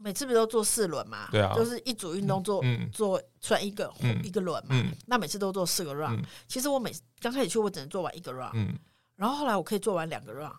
[0.02, 1.28] 每次不是都做四轮嘛？
[1.30, 3.92] 对啊，就是一组运动做做算一个
[4.24, 4.74] 一个轮嘛。
[5.06, 6.22] 那每次都做四个 round。
[6.48, 8.74] 其实我每刚开始去，我只能做完一个 round。
[9.16, 10.54] 然后后来我可以做完两个 round。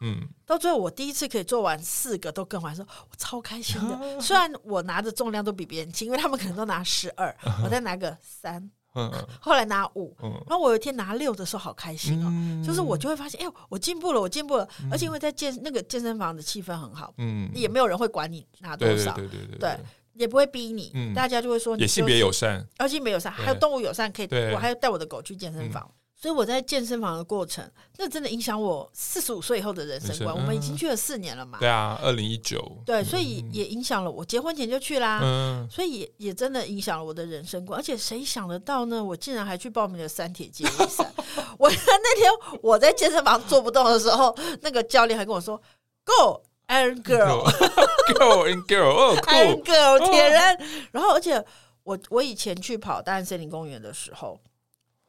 [0.46, 3.98] 到最后我第一次可以做完四个都更完，说我超开心的。
[4.22, 8.70] 虽然我拿的重量都比别人轻，因为他们可能都拿十二， 我再拿个三。
[8.94, 12.66] 嗯，后来拿五，然后我有一天拿六的时候，好开心哦！
[12.66, 14.68] 就是我就会发现，哎呦，我进步了，我进步了！
[14.92, 19.78] 而且因为在健那个健身房的气氛很好，嗯，也没有人会管你拿多少，对对对对，
[20.14, 25.90] 也不会逼你，大家就会说你性别友善，而且性别友善，还有动物友善，可以，我还要带我的狗去健身房。
[26.22, 30.36] 所以我在健身房的过程，那真的影响我四十五岁以后的人生观。
[30.36, 31.58] 我们已经去了四年了嘛？
[31.58, 32.64] 对啊，二零一九。
[32.86, 35.20] 对，所以也影响了我结婚前就去啦。
[35.24, 37.80] 嗯，所以也也真的影响了我的人生观。
[37.80, 39.04] 而且谁想得到呢？
[39.04, 41.12] 我竟然还去报名了三铁接力赛。
[41.58, 42.32] 我 那天
[42.62, 45.60] 我在健身房做不动的时候，那个教练还跟我说
[46.06, 50.60] ：“Go Iron Girl，Go Iron Girl，Iron Girl，铁人。”
[50.94, 51.44] 然后，而且
[51.82, 54.40] 我我以前去跑大安森林公园的时候。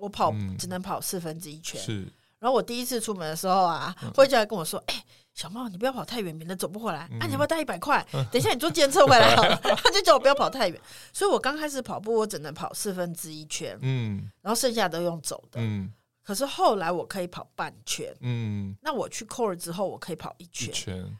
[0.02, 2.12] 我跑只能跑四分之一圈，是。
[2.40, 7.02] 然后我第一次出门的时候啊，慧就来跟我说：“哎，小猫，你不要跑太远，免得走不回来。
[7.20, 8.04] 啊，你要不要带一百块？
[8.10, 9.56] 等一下你坐电车回来好了。
[9.62, 10.80] ”他就叫我不要跑太远，
[11.12, 15.92] 所以我刚开始跑步，我只能跑四分之一圈，嗯，然后剩下都用走的，嗯。
[16.24, 18.76] 可是后来我可以跑半圈，嗯。
[18.82, 21.16] 那我去 core 之后，我可以跑一圈，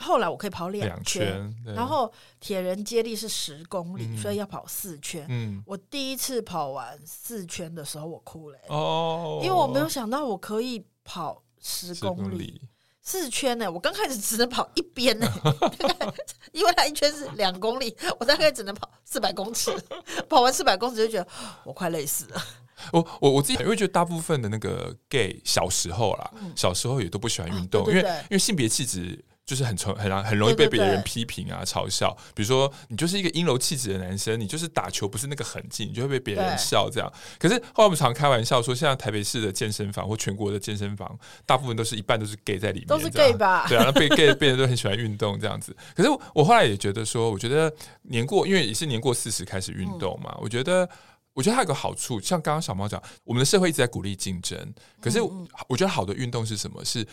[0.00, 2.10] 后来我可以跑两圈，然后
[2.40, 5.26] 铁人接力是十公里，嗯、所以要跑四圈。
[5.28, 12.62] 嗯，我第一次跑完四圈的时候，我哭了、欸、哦，因为我没有想到我可以跑十公里。
[13.02, 16.12] 四圈呢、欸，我刚开始只能跑一边呢、欸，
[16.52, 19.72] 因为它一圈是两公里，我大概只能跑四百公尺。
[20.28, 21.26] 跑完四百公尺就觉得
[21.64, 22.42] 我快累死了。
[22.92, 29.24] 我我我自己因为觉得大部分的那个 gay 小时候啦，嗯、小时候也都不喜欢运动，啊、对对对，因为因为性别气质。
[29.50, 32.16] 就是很从很很容易被别人批评啊、嘲笑。
[32.36, 37.12] 比如说，你就是一个阴柔气质的男生，你就是打球不是那个狠劲，你就会被别人笑这样。
[37.36, 43.66] 可是后来我们常开玩笑说，现在台北市的健身房或全国的健身房，大部分都是一半都是 gay 在里面，都是 gay 吧？
[43.68, 45.76] 对啊，那被 gay 变得都很喜欢运动这样子。
[45.96, 50.88] 可是我后来也觉得说，我觉得年过，因为也是年过四十开始运动嘛，嗯、我觉得
[51.32, 54.56] 我觉得它有个好处，像刚刚小猫讲，我们的社会一直在鼓励竞争，
[55.00, 56.84] 可是我觉得好的运动是什么？
[56.84, 57.04] 是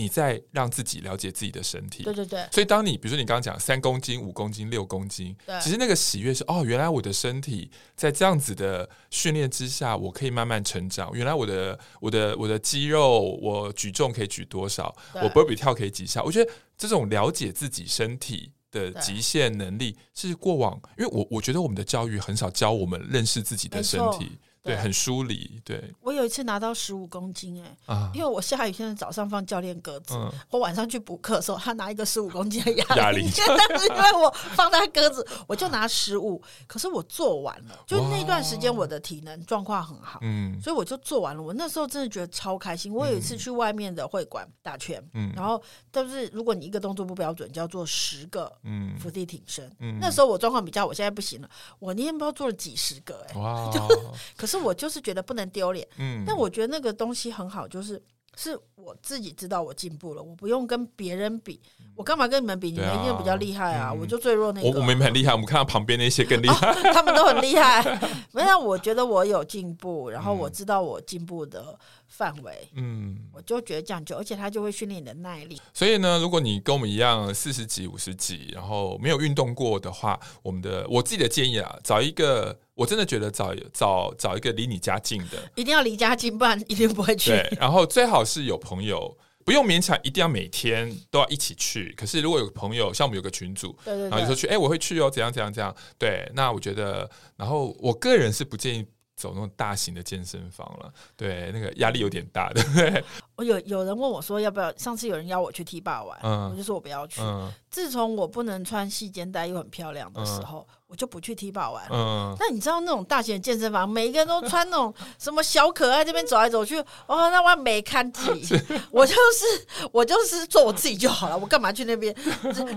[0.00, 2.48] 你在让自己了解自己的身体，对对对。
[2.50, 11.10] 所以当你比如说你刚刚讲三公斤、五公斤、六公斤，对其实那个喜悦是哦，原来我的身体在这样子的训练之下，我可以慢慢成长。
[11.12, 16.22] 原来我的我的我的肌肉，我举重可以举多少，我 burpee 跳可以几下。
[16.22, 24.38] 我觉得这种了解自己身体的极限能力，是过往，因为我我觉得我们的教育很少教我们认识自己的身体。
[24.62, 25.60] 对，很疏离。
[25.64, 41.42] 对，我有一次拿到十五公斤，哎，啊，因为我下雨天的早上放教练鸽子，嗯，我晚上去补课的时候，他拿一个十五公斤的哑哑铃， 因为我放他鸽子，我就拿十五，可是我做完了，就那段时间我的体能状况很好，嗯，所以我就做完了。
[41.42, 42.92] 我那时候真的觉得超开心。
[42.92, 53.70] 我有一次去外面的会馆打拳，嗯，然后但是如果你一个动作不标准，就要做十个，嗯，伏地挺身，嗯，那时候我状况比较，我现在不行了，我那天不知道做了几十个，哎，哇，
[54.36, 55.20] 可是我就是觉得。
[55.30, 58.02] 不能丢脸，嗯，但我觉得那个东西很好，就是
[58.36, 61.60] 是我自己知道我进步了，我不用跟别人比，
[61.94, 62.72] 我干嘛跟你们比？
[62.72, 64.68] 你们一定比较厉害啊，我就最弱那个。
[64.68, 68.00] 我我们很厉害，我们看到旁边那些更厉害， 他们都很厉害。
[68.32, 75.60] 没有，我觉得我有进步，然后我知道我进步的范围，嗯，我就觉得这样就，而且他就会训练你的耐力。
[75.72, 82.58] 所以呢，如果你跟我们一样四十几、五十几，然后没有运动过的话，我们的我自己的建议啊，找一个。
[82.80, 87.28] 我真的觉得找找找一个离你家近的，一定要离家近，不然一定不会去。
[87.30, 89.14] 对，然后最好是有朋友，
[89.44, 91.92] 不用勉强一定要每天都要一起去。
[91.94, 95.76] 可是如果有朋友，像我们有个群组，对对对，然后就说去，哎，我会去哦，怎样怎样怎样。
[95.98, 103.04] 对，那我觉得，然后我个人是不建议走那种大型的健身房了，对，那个压力有点大，对不对？
[103.36, 104.74] 我有有人问我说要不要？
[104.78, 107.20] 上次有人邀我去 T 霸玩，嗯，我就说我不要去。
[107.20, 110.66] 嗯，自从我不能穿细肩带又很漂亮的时候。
[110.70, 111.86] 嗯我就不去 T 霸玩。
[111.88, 118.20] 嗯，那你知道那种大型的健身房，每一个人都穿那种什么小可爱，这边走来走去，哦，那我没看起。
[118.42, 122.12] 是我就是我就是做我自己就好了，我干嘛去那边？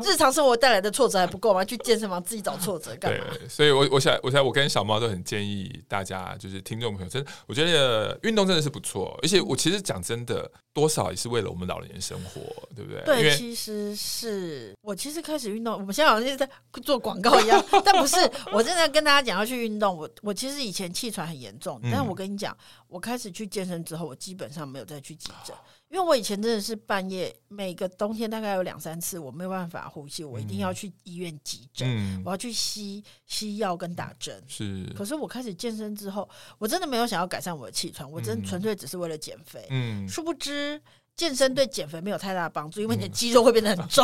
[0.04, 1.66] 日常生活带来的挫折还不够吗？
[1.66, 3.26] 去健身房自己找挫折干嘛？
[3.40, 12.42] 对，所以我我想我想我跟小猫都很建议大家，就是听众朋友，真的我觉得运动真的是不错，而且我其实讲真的，多少也是为了我们老年生活，
[12.76, 13.02] 对不对？
[13.06, 16.48] 对，其实是我其实开始运动，我们现在好像是在
[16.84, 18.03] 做广告一样，但。
[18.04, 19.98] 不是，我真的跟大家讲要去运动。
[19.98, 22.56] 我我其实以前气喘很严重，但是我跟你讲，
[22.88, 25.56] 我开始去健身之后，我基本上没有再去急诊，
[25.90, 34.44] 因为我以前真的是半夜每个冬天大概有两三次我没有办法呼吸，我一定要去医院急诊，嗯、我要去吸吸药跟打针。
[34.48, 39.66] 是，可是我开始健身之后，我真的没有想要改善我的气喘，我真纯粹只是为了减肥。
[39.70, 40.82] 嗯，殊不知。
[41.16, 44.04] 健身对减肥没有太大的帮助，因为你的肌肉会变得很 重。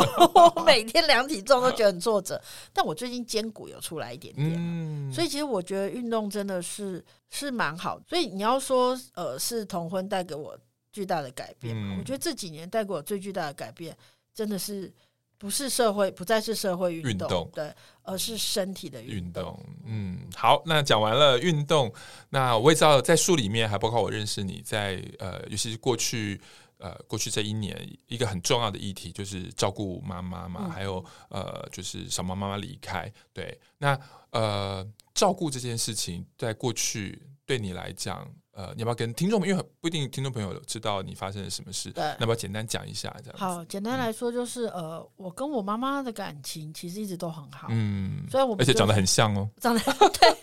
[0.64, 2.40] 每天量体重都觉得很挫折，
[2.72, 8.00] 但我最近肩骨有出来一点点，嗯、所以其实我觉得运动真的是是蛮好。
[8.08, 10.56] 所以你要说呃，是同婚带给我
[10.92, 11.96] 巨大的改变嘛？
[11.96, 13.96] 嗯、我觉得这几年带给我最巨大的改变，
[14.32, 14.92] 真的是
[15.36, 19.02] 不是社会，不再是社会运动，对，而是身体的。
[19.02, 19.58] 运动。
[19.84, 21.92] 嗯，好，那讲完了运动，
[22.28, 26.40] 那我也知道在书里面还包括我认识你在呃，尤其是过去。
[26.80, 27.76] 呃，过去这一年，
[28.08, 33.12] 一个很重要的议题就是照顾妈妈嘛，嗯、还有呃，就是小猫妈妈离开。
[33.32, 33.98] 对，那
[34.30, 43.14] 呃，照顾这件事情，在过去对你来讲，呃，你要不要跟听众，因为不一定听众朋友知道你发生了什么事，对，那要不要简单讲一下？
[43.22, 49.80] 这样好，简单来说就是，嗯、呃，我跟我妈妈的感情其实一直都很好，嗯，所以我们、就是、而且长得很像哦，长得
[50.18, 50.36] 对。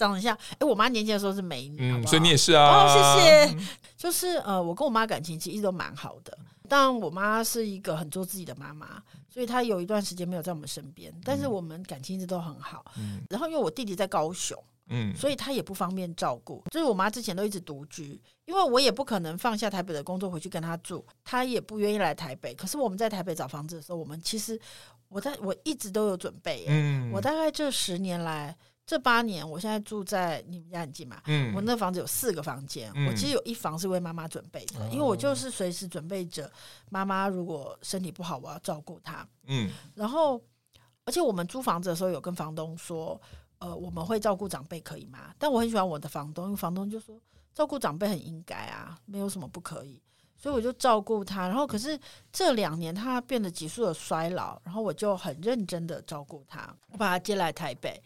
[0.00, 3.66] 长得像，哎、欸，我妈年轻的时候是美女，嗯，好好所以你也是啊，哦，谢谢。
[3.98, 6.36] 就是呃，我跟我妈感情其实一直都蛮好的，
[6.66, 12.82] 但我妈是一个很做自己的妈妈，所以她有一段时间没有在我们身边，但是我们感情一直都很好。
[12.96, 14.56] 嗯，然后因为我弟弟在高雄，
[14.88, 16.64] 嗯，所以他也不方便照顾。
[16.70, 22.54] 就是我妈之前都一直独居，因为我也不可能放下台北的工作回去跟他住，他也不愿意来台北。
[22.54, 24.58] 可是我们在台北找房子的时候，我们其实
[25.10, 26.64] 我在我一直都有准备。
[26.68, 28.56] 嗯，我大概这十年来。
[28.90, 31.22] 这八年，我现在住在你们家很近嘛？
[31.26, 36.50] 嗯，我那房子有四个房间，嗯、我其实有一房是为妈妈准备的，嗯、因为我就是随时准备着
[36.90, 39.24] 妈妈如果身体不好，我要照顾她。
[39.46, 40.42] 嗯，然后
[41.04, 43.20] 而且我们租房子的时候有跟房东说，
[43.58, 45.32] 呃，我们会照顾长辈，可以吗？
[45.38, 47.16] 但我很喜欢我的房东，因为房东就说
[47.54, 50.02] 照顾长辈很应该啊，没有什么不可以，
[50.36, 51.46] 所以我就照顾他。
[51.46, 51.96] 然后可是
[52.32, 58.02] 这两年他变得急速的衰老，然后我就很认真的照顾他，我把他接来台北。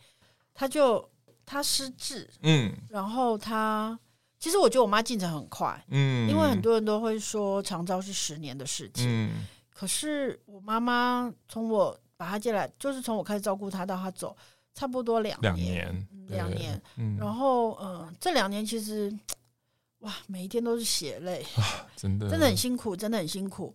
[0.54, 1.06] 他就
[1.44, 3.98] 他失智，嗯，然后他
[4.38, 14.36] 其实我觉得我妈进程很快，嗯，因为很多人都会说长照是十年的事情，嗯，可是我妈妈从我把她接来，就是从我开始照顾她到她走，
[14.74, 19.12] 差不多两年，两年，两年，嗯，然后嗯、呃，这两年其实
[19.98, 23.74] 哇，每一天都是血泪，啊，真的真的很辛苦，真的很辛苦，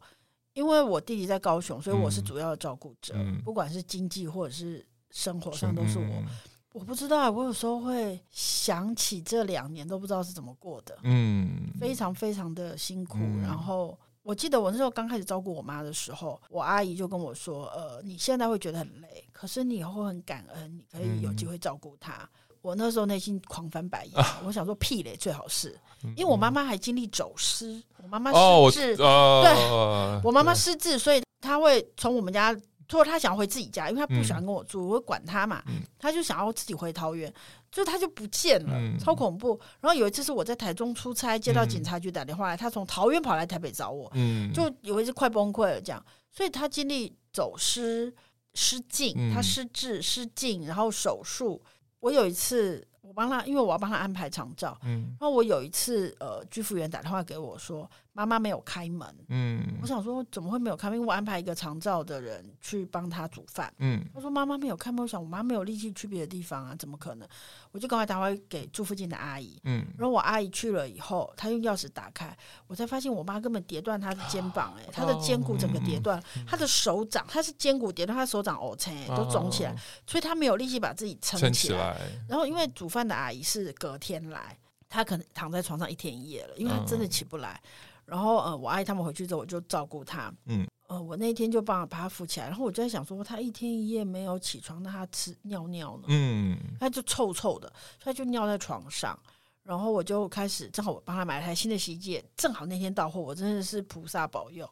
[0.53, 6.05] 因为我弟弟在高雄，所以我是主要的照顾者，嗯，不管是经济或者是生活上都是我。
[6.05, 6.25] 嗯
[6.73, 13.17] 我不知道，我有时候会想起这两年都不知道是怎么过的，嗯，非常非常的辛苦。
[13.17, 22.13] 嗯、然后我记得我那时候刚开始照顾我妈的时候，我阿姨就跟我说：“呃，你现在会觉得很累，可是你以后很感恩，你可以有机会照顾她。
[22.13, 22.29] 嗯”
[22.61, 25.75] 我那时候内心狂翻白眼， 啊、我想说屁嘞，最好是，
[26.15, 28.31] 因为我妈妈还经历走失，我妈妈
[28.69, 32.55] 失智，哦、对，我妈妈失智，所以她会从我们家。
[32.89, 35.63] 他说他想要回自己家，因为他不喜欢跟我住，嗯、我会管他嘛。
[35.67, 37.31] 嗯、他就想要自己回桃园，
[37.71, 39.59] 就他就不见了，嗯、超恐怖。
[39.79, 46.03] 然后有一次是我在台中出差，接到警察局打电话来，嗯、他从桃园跑来台北找我，嗯、就有一次快崩溃了这样。
[46.31, 48.11] 所以他经历走失、
[48.55, 51.61] 失禁，嗯、他失智、失禁，然后手术。
[51.99, 52.85] 我有一次。
[53.01, 54.77] 我帮他，因为我要帮他安排长照。
[54.83, 59.07] 嗯，然后我有一次，呃，居服员打电话给我说，妈妈没有开门。
[59.29, 60.97] 嗯，我想说怎么会没有开门？
[60.97, 63.73] 因为我安排一个长照的人去帮他煮饭。
[63.79, 67.27] 嗯，他说妈妈没有开门，我想我妈没有力气去别的地方啊，怎么可能？
[67.71, 69.59] 我就赶快打电话给住附近的阿姨。
[69.63, 72.35] 嗯，然后我阿姨去了以后，她用钥匙打开，
[72.67, 79.75] 我才发现我妈根本跌断她的肩膀，欸，哎，她的肩骨整个跌断，她的手掌，她是肩骨跌断，她手掌哦，青都肿起来，
[80.07, 81.99] 所以她没有力气把自己撑起来。
[82.27, 83.09] 然后因为煮饭。
[83.09, 84.55] 的阿姨是隔天来，
[84.87, 87.59] 她可能躺在床上一天一夜了，因为她真的起不来。
[87.63, 90.33] 嗯、然后呃，我阿姨他们回去之后，我就照顾她。
[90.45, 92.47] 嗯，呃，我那天就帮把她扶起来。
[92.47, 96.05] 然后我就在想说，她一天一夜没有起床，那她吃尿尿呢？
[96.07, 99.17] 嗯，她就臭臭的，她就尿在床上。
[99.63, 104.67] 然后我就开始，正好我帮她买了台新的洗衣机，正好那天到货，我真的是菩萨保佑。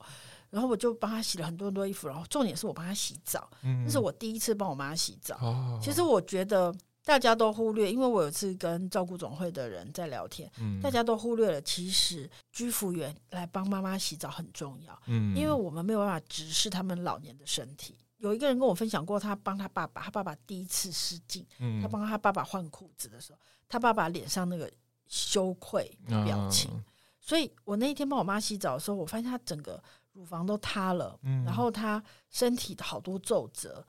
[0.49, 5.35] 然后我就帮她洗了很多很多衣服，然后重点是我帮她洗澡，嗯、那是我第一次帮我妈洗澡。
[5.41, 6.73] 哦、其实我觉得。
[7.07, 17.97] 大家都忽略，因为我有次跟照顾总会的人在聊天，嗯、大家都忽略了，其实居服员来帮妈妈洗澡很重要，嗯、因为我们没有办法直视他们老年的身体。
[18.17, 23.39] 有一个人跟我分享过，他帮他爸爸，他爸爸第一次失禁，嗯、他帮他爸爸换裤子的时候，
[23.69, 24.69] 他爸爸脸上那个
[25.07, 26.83] 羞愧的表情，啊、
[27.21, 29.81] 所以我那一天帮我妈洗澡的时候，我发现她整个
[30.11, 33.85] 乳房都塌了，嗯、然后她身体的好多皱褶。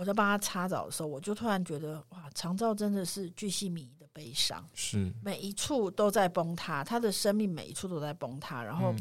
[0.00, 5.12] 我在帮他擦澡的时候，我就突然觉得，哇，长照真的是巨细靡遗的悲伤，是。
[5.22, 8.94] 每一处都在崩塌，他的生命每一处都在崩塌，然后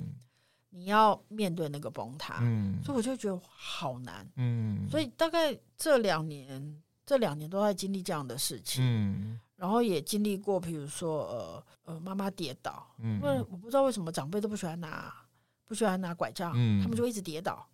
[0.71, 15.15] 你要面对那个崩塌，嗯，所以我就觉得好难，嗯，所以大概这两年，这两年都在经历这样的事情，嗯，然后也经历过，比如说，呃呃，妈妈跌倒，嗯，因为我不知道为什么长辈都不喜欢拿，
[15.63, 17.65] 不喜欢拿拐杖，嗯，他们就一直跌倒，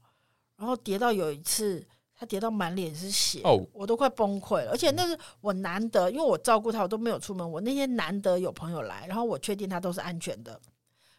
[0.58, 1.84] 然后跌到有一次。
[2.18, 3.62] 他跌到满脸是血，oh.
[3.74, 4.72] 我都快崩溃了。
[4.72, 7.50] 而且那是我难得，因为我照顾他，我都没有出门。
[7.50, 10.60] 我那天难得有朋友来，然后我确定他都是安全的。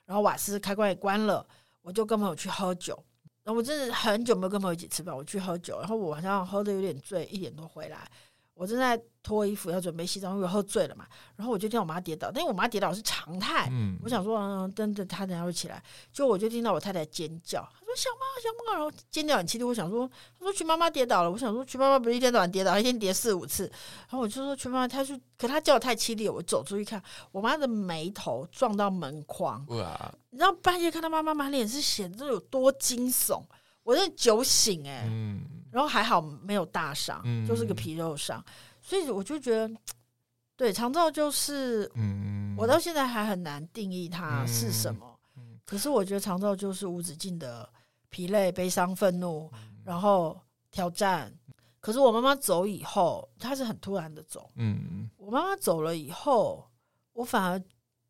[0.06, 1.46] 然后瓦斯开关也关了，
[1.82, 2.98] 我就跟朋友去喝酒。
[3.44, 5.78] 然后我真的很久没有跟朋友一起吃饭，我去喝酒。
[5.80, 8.10] 然后我晚上喝得有点醉，一点多回来。
[8.56, 11.06] 我正在脱衣服要准备洗澡，因为喝醉了嘛。
[11.36, 13.68] 然后我就听我妈跌倒，但是我妈跌倒是常态。
[13.70, 15.82] 嗯，我想说，嗯，等着她等下会起来。
[16.10, 19.64] 就我就听到我太太尖叫，她说：“小猫，小猫！”然后尖叫很凄厉。
[19.64, 23.64] 我想说，她说：“瞿妈妈跌倒了。”我想说，瞿妈妈不是一天到晚跌倒，一天跌四五次。
[24.08, 27.02] 然后我就说：“瞿妈妈，她说，可她叫的太凄厉。”我走出去看，
[27.32, 29.62] 我妈的眉头撞到门框。
[29.68, 30.14] 哇！
[30.30, 33.42] 你知道半夜看到妈妈满脸是血，这有多惊悚？
[33.82, 35.08] 我真的酒醒哎、欸。
[35.10, 35.44] 嗯。
[35.76, 38.42] 然后还好没有大伤，嗯、就是个皮肉伤，
[38.80, 39.70] 所以我就觉得，
[40.56, 45.20] 对肠照就是，嗯、我到现在还很难定义它是什么。
[45.36, 47.68] 嗯、可是我觉得肠照就是无止境的
[48.08, 51.30] 疲累、悲伤、愤怒，嗯、然后挑战。
[51.78, 54.50] 可是我妈妈走以后，她是很突然的走。
[54.54, 56.66] 嗯，我妈妈走了以后，
[57.12, 57.62] 我反而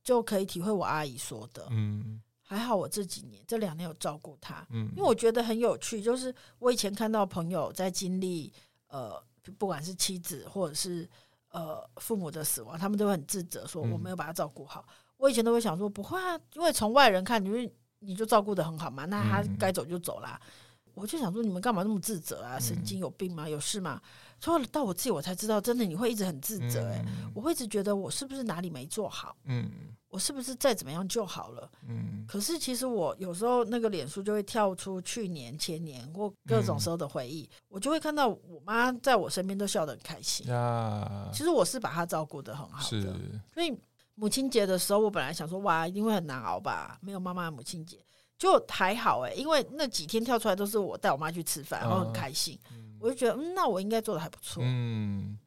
[0.04, 1.66] 就可以体会我阿姨说的。
[1.72, 4.64] 嗯，还好我这几年这两年有照顾他。
[4.70, 8.52] 嗯，因为我觉得很有趣，就是我以前看到朋友在经历
[8.86, 9.20] 呃，
[9.58, 11.08] 不管是妻子或者是
[11.50, 14.84] 呃父母的死亡，他们都会很自责，说我没有把他照顾好。
[14.88, 20.40] 嗯，我以前都会想说不会啊，因为从外人看，你就你就照顾得很好嘛，那他该走就走啦。
[20.94, 22.58] 我就想说，你们干嘛那么自责啊？
[22.58, 23.46] 神经有病吗？
[23.46, 24.00] 有事吗？
[24.40, 26.94] 说到我自己，我才知道，真的你会一直很自责、欸。
[26.94, 29.36] 哎、嗯，我会一直觉得我是不是哪里没做好？
[29.44, 29.70] 嗯，
[30.16, 31.70] 我是不是再怎么样就好了？
[31.86, 32.24] 嗯。
[32.26, 40.50] 可是其实我有时候那个脸书就会跳出去年、前年或各种时候的回忆，嗯、我就会看到我妈在我身边都笑得很开心。
[40.50, 43.14] 啊，其实我是把她照顾得很好的。
[43.52, 43.78] 所以
[44.14, 46.98] 母亲节的时候，我本来想说，哇，一定会很难熬吧？
[47.02, 47.98] 没有妈妈的母亲节。
[48.38, 54.62] 就还好哎、欸，因为那几天跳出来都是我带我妈去吃饭，然后很开心，嗯、我就觉得嗯，那我应该做的还不错。
[54.64, 55.38] 嗯，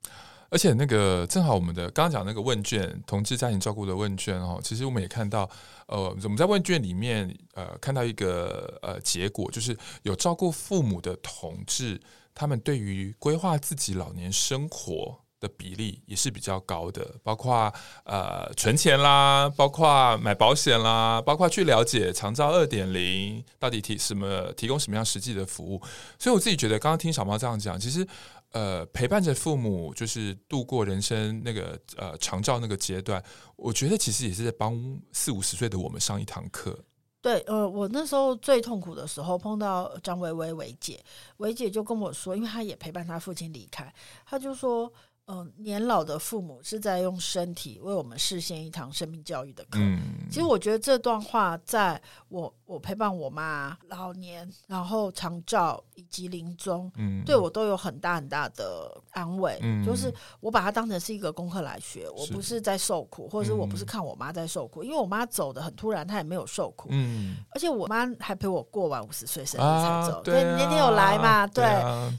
[0.50, 5.50] 而且那个正好我们的刚刚讲那个问卷，同志家庭照顾的问卷哦，其实我们也看到，
[5.88, 12.02] 呃，我们在问卷里面呃看到一个呃结果，就是有照顾父母的同志，
[12.34, 17.74] 他们对于规划自己老年生活的比例也是比较高的，包括
[18.04, 25.82] 呃存钱啦，包括买保险啦，包括去了解长照二点零到底提什么，提供什么样实际的服务。
[26.18, 28.06] 所以我自己觉得，刚刚听小猫这样讲，其实
[28.52, 33.24] 呃陪伴着父母，就是度过人生那个呃长照那个阶段，
[33.56, 36.78] 我觉得其实也是在帮四五十岁的我们上一堂课。
[37.22, 41.04] 对，呃，我那时候最痛苦的时候，碰到张薇薇薇姐，
[41.38, 43.94] 薇姐就跟我说，因为她也陪伴她父亲离开，
[44.26, 44.92] 她就说。
[45.32, 49.78] 嗯，年老的父母是在用身体为我们实现一堂生命教育的课。
[49.80, 59.60] 嗯，其实我觉得这段话，在我我陪伴我妈老年，然后长照以及临终，嗯，对我都有很大很大的安慰。
[59.62, 66.90] 嗯，就是我把它当成是一个功课来学，我不是在受苦，或者是我不是看我妈在受苦，因为我妈走的很突然，她也没有受苦。
[66.92, 70.24] 嗯，而且我妈还陪我过完五十岁生日才走。
[70.24, 71.46] 对，你那天有来嘛？
[71.46, 71.64] 对，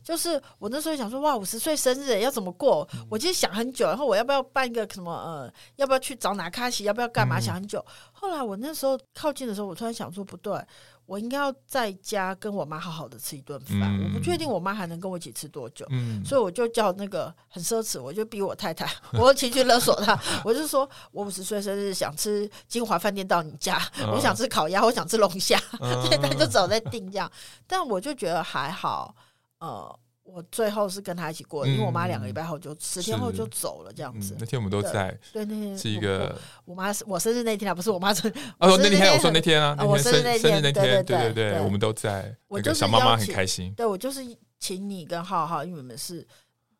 [0.04, 2.88] 就是我那时候想说，哇，五十岁生日要怎么过？
[3.08, 7.40] 我其实想很久，然后我要不要办一个什么呃，要不要去找哪卡西，要不要干嘛？
[7.40, 7.84] 想很久。
[8.12, 10.60] 后来我那时候靠近的时候，我突然想说不对，
[11.06, 13.80] 我应该要在家跟我妈好好的吃一顿饭。
[13.80, 27.30] 嗯、我不确定我妈还能跟我一起吃多久，嗯、所以我就叫那个很奢侈，我就逼我太太，我情绪勒索她， 我就说我五十岁生日想吃金华饭店到你家，哦、我想吃烤鸭，我想吃龙虾，所以他就走在定这样。
[27.66, 29.14] 但我就觉得还好，
[29.58, 29.98] 呃。
[30.32, 34.36] 我最后是跟他一起过的，因为我妈两个礼拜后就十天后就走了，这样子。
[34.38, 38.34] 那天我们都在，对，那天是一个我妈我生日那天啊，不是我妈生日。
[38.58, 42.34] 哦，那天我说那天啊，我生日那天，对对对对，我们都在。
[42.48, 43.72] 我就是小妈妈很开心。
[43.74, 44.20] 对，我就是
[44.58, 46.26] 请你跟浩浩，因为我们是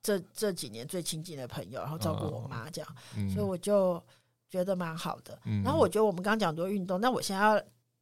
[0.03, 4.03] 这这几年最亲近的朋友，然后照顾我妈这样，所以我就
[4.48, 5.38] 觉得蛮好的。
[5.64, 7.61] 然后我觉得我们刚刚讲多运动，那我现在要。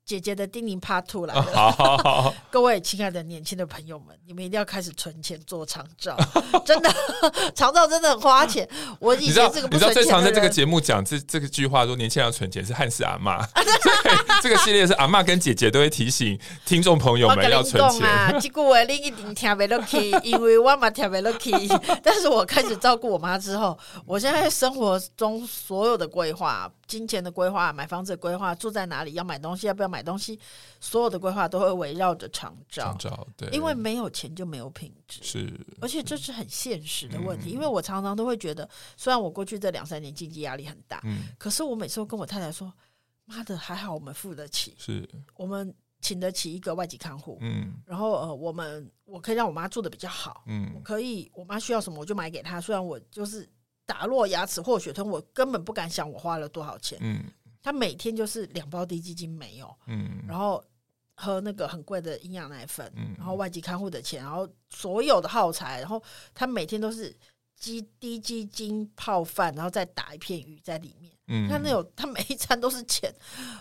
[0.09, 6.16] 姐姐的叮咛 Part Two 来了，好好好， 各位亲爱的年轻的朋友们，你们一定要开始存钱做长照，
[6.64, 6.90] 真的，
[7.54, 8.66] 长照真的很花钱。
[9.00, 13.46] 我以前这个不你知道最常在这个节目讲这这个句话说年轻人要存钱是汉斯阿妈，
[14.42, 18.32] 这个系列是阿妈跟姐姐都会提醒听众朋友们要存钱啊。
[18.40, 21.52] 结果我另一顶听不落去，因为我嘛听不落去。
[22.02, 26.72] 但是我开始照顾我妈之后，我现在生活中所有的规划。
[26.89, 30.41] 金钱的规划、买房子的规划、住在哪里、要买东西、要不要买东西，
[30.80, 32.84] 所有的规划都会围绕着长照。
[32.84, 37.51] 长照，对，因为没有钱就没有品质，是，而且这是很现实的问题。
[37.51, 42.72] 嗯、因为我常常都会觉得，虽然我过去这两三年经济压力很大，嗯，可是我每次都跟我太太说
[43.26, 53.47] ：“妈的，还好我们付得起，是我们请得起一个外籍看护，嗯，然后呃，我们我可以让我妈住的比较好，嗯，我可以我妈需要什么我就买给她，虽然我就是。”
[53.89, 56.99] 打落牙齿或血吞，我根本不敢想我花了多少钱。
[57.01, 57.24] 嗯，
[57.62, 60.62] 他每天就是两包低基金没有，嗯，然后
[61.14, 66.03] 喝那个很贵的营养奶粉，嗯，然后外籍看护的钱，然后所有的耗材，然后
[66.34, 67.16] 他每天都是
[67.57, 71.11] 鸡滴鸡精泡饭，然后再打一片鱼在里面。
[71.28, 73.11] 嗯，他那有 他每一餐都是钱，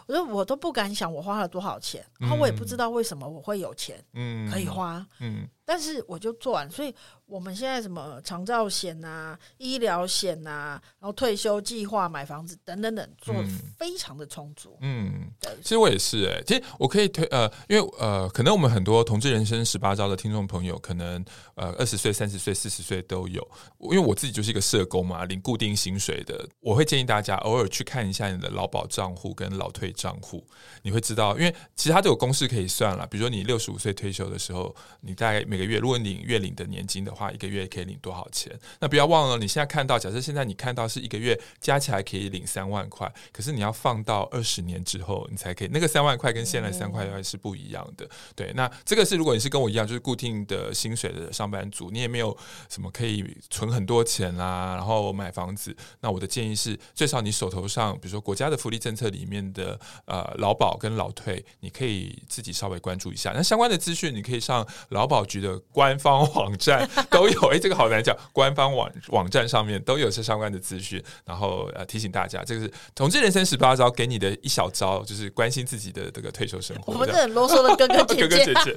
[0.07, 6.95] 我说我都不敢想我花了多少钱，然后我也不知道为什么我会有钱，嗯，可以花，嗯，但是我就做完，所以。
[7.27, 13.43] 我们现在什么长照险啊、医疗险啊，然后退休计划、买房子等等等，做得
[13.77, 14.77] 非常的充足。
[14.79, 21.21] 嗯，对，其实我也是哎、欸，其实我可以推呃，因为呃，可能我们很多同志人生十八招的听众朋友，可能
[21.55, 23.45] 呃二十岁、三十岁、四十岁都有。
[23.81, 30.47] 因为我自己就是一个社工嘛，领固定薪水的，我会建议大家偶尔去看一下你的劳保账户跟老退账户，
[30.81, 33.05] 你会知道，因为其实它都有公式可以算了。
[33.07, 38.51] 比如说你六十五岁退休的时候，你大概每个月，如果你月领的年金的话，一个月可以领多少钱？
[38.79, 48.07] 那不要忘了，你现在看到，假设现在你看到是一个月加起来可以领三万块，可是你要放到二十年之后，你才可以，那个三万块跟现在三块还是不一样的。
[48.35, 52.35] 对，那这个是如果你是跟我一样，就是固定的薪水的上班族，你也没有
[52.69, 63.31] 什么可以存很多钱啦，然后买房子，那我的建议是，最少你手头上，比如说国家的福利政策里面的呃劳保跟劳退，你可以自己稍微关注一下。
[63.33, 67.47] 那相关的资讯，你可以上劳保局的官方网站 都有。
[67.49, 71.03] 哎，这个好难讲，官方网网站上面都有这相关的资讯。
[71.25, 76.93] 然后呃提醒大家，这个是同志人生十八招给你的一小招，就是关心自己的这个退休生活。
[76.93, 78.27] 我们这很啰嗦的哥哥姐姐。
[78.27, 78.75] 哥哥姐姐。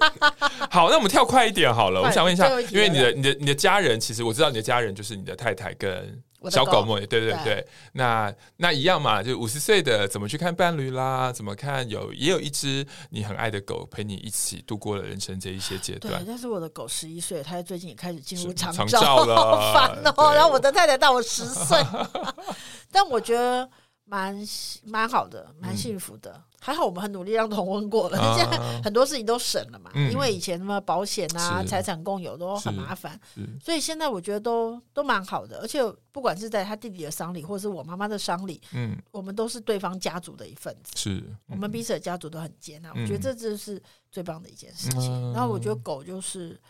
[0.70, 2.02] 好，那我们跳快一点好了。
[2.02, 6.22] 我想问一下，因为你的你的你的家人，其实我知道你的家人就是你的太太跟。
[6.48, 11.32] 小狗嘛，对对对，对那那一样嘛，就五十岁的怎么去看伴侣啦？
[11.32, 16.22] 怎么看有也有一只你很爱的狗陪你一起度过了人生这一些阶段。
[16.22, 20.32] 对，但是我的狗十一岁，它最近也开始进入长照了， 好烦哦。
[20.34, 21.76] 然后我的太太大我十岁
[22.92, 23.68] 但我觉得
[24.10, 24.36] 蛮
[24.84, 26.32] 蛮好的，蛮幸福的。
[26.36, 29.90] 嗯还好我们很努力让同婚过了， 现在很多事情都省了嘛。
[29.94, 33.18] 因为以前什么保险啊、财产共有都很麻烦，
[33.64, 35.58] 所以现在我觉得都都蛮好的。
[35.60, 35.80] 而且
[36.12, 40.92] 不管是在他弟弟的丧礼，或者是我妈妈的丧礼，嗯，我们都是对方家族的一份子。
[40.96, 42.90] 是，我们彼此的家族都很接纳。
[42.90, 43.82] 我觉得这就是
[44.12, 45.32] 最棒的一件事情。
[45.32, 46.60] 然后我觉得狗就是。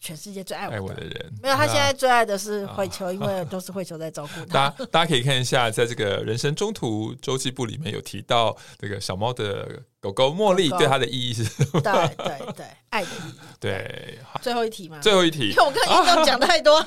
[0.00, 4.46] 全世界最爱我我的人，没有，他现在最爱的是慧秋，啊、因为都是慧秋在照顾他。
[4.46, 9.82] 大 家大家可以看一下，在这个人生中途周记簿里面有提到这个小猫的。
[10.00, 11.80] 狗狗茉莉对它的意义是什么？
[11.80, 11.92] 对
[12.24, 13.34] 对对，爱的意义。
[13.60, 14.98] 对，最后一题嘛。
[15.00, 16.82] 最后一题，因 为我刚刚都讲太多。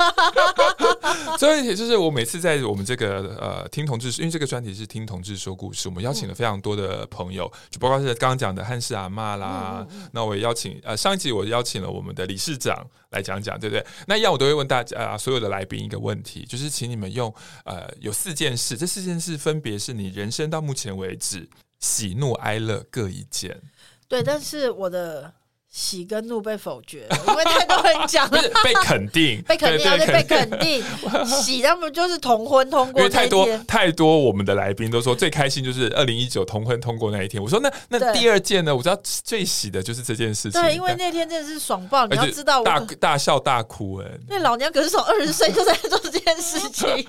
[1.38, 9.86] 最后一题就是我每次在我们这个呃听同志，因为这个专题是听同志说故事，我们邀请了非常多的朋友，就包括是刚刚讲的汉氏阿妈啦。
[10.12, 13.86] 那我也邀请呃上一集我邀请了我们的理事长来讲讲，对不对？
[14.08, 17.34] 那一样我都会问大家啊，所有的来宾一个问题，就是请你们用
[17.66, 21.50] 呃有四件事，这四件事分别是你人生到目前为止。
[21.80, 23.60] 喜怒哀乐各一件，
[24.08, 25.34] 对，但是我的
[25.72, 30.84] 喜跟怒被否决，因为太多人讲了，被肯定，被肯定，而 且被肯定。
[31.26, 37.42] 喜， 他们就是同婚通过，因为太多太多，我们的来宾都说最开心就是二零一九同婚通过那一天。
[37.42, 38.76] 我说那那第二件呢？
[38.76, 47.08] 我知道最喜的就是这件事情，对，因为那天真的是爽爆，你要知道，大大笑大哭哎，那老娘可是从二十岁就在做这件事情，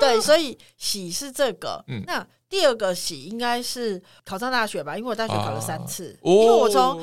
[0.00, 2.26] 对，所以喜是这个，嗯，那。
[2.48, 7.00] 第二个喜应该是考上大学吧，因为我大学考了三次，啊、因为我从，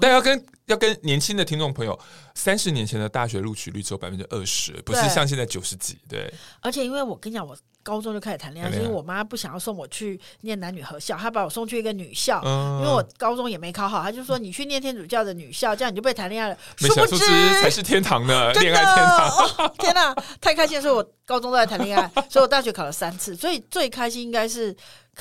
[0.00, 1.98] 但要跟要跟年轻的听众朋友，
[2.34, 6.32] 三十年前的大学录取率只有百分之二十，不是像现在九十几，对。
[6.60, 7.56] 而且因为我跟你讲，我。
[7.80, 16.58] 高中就开始谈恋爱，是因为我妈不想要送我去念男女合校，她把我送去一个女校，因为我高中也没考好，她就说你去念天主教的女校，这样你就不会谈恋爱了。
[16.76, 17.24] 殊不知
[17.62, 20.82] 才是天堂的 恋爱天堂，天哪，太开心！
[20.82, 24.76] 所以我高中都在谈恋爱，所以我大学考了三次，所以最开心应该是。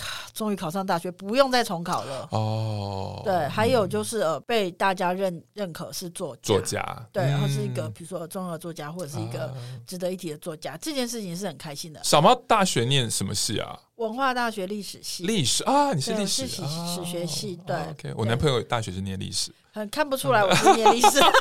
[0.34, 2.28] 终于考上大学，不用再重考了。
[2.32, 9.54] 哦，对，还有就是呃，被大家认认可是作家，作家，对，然后是一个比如说综合作家或者是一个
[9.86, 12.00] 值得一提的作家，这件事情是很开心的。
[12.04, 13.80] 小猫大学念什么系啊？
[13.96, 15.24] 文化大学历史系。
[15.26, 17.60] 历史啊，你是历史史史学系？
[17.66, 21.22] 对，OK，我男朋友大学是念历史，很看不出来我是念历史。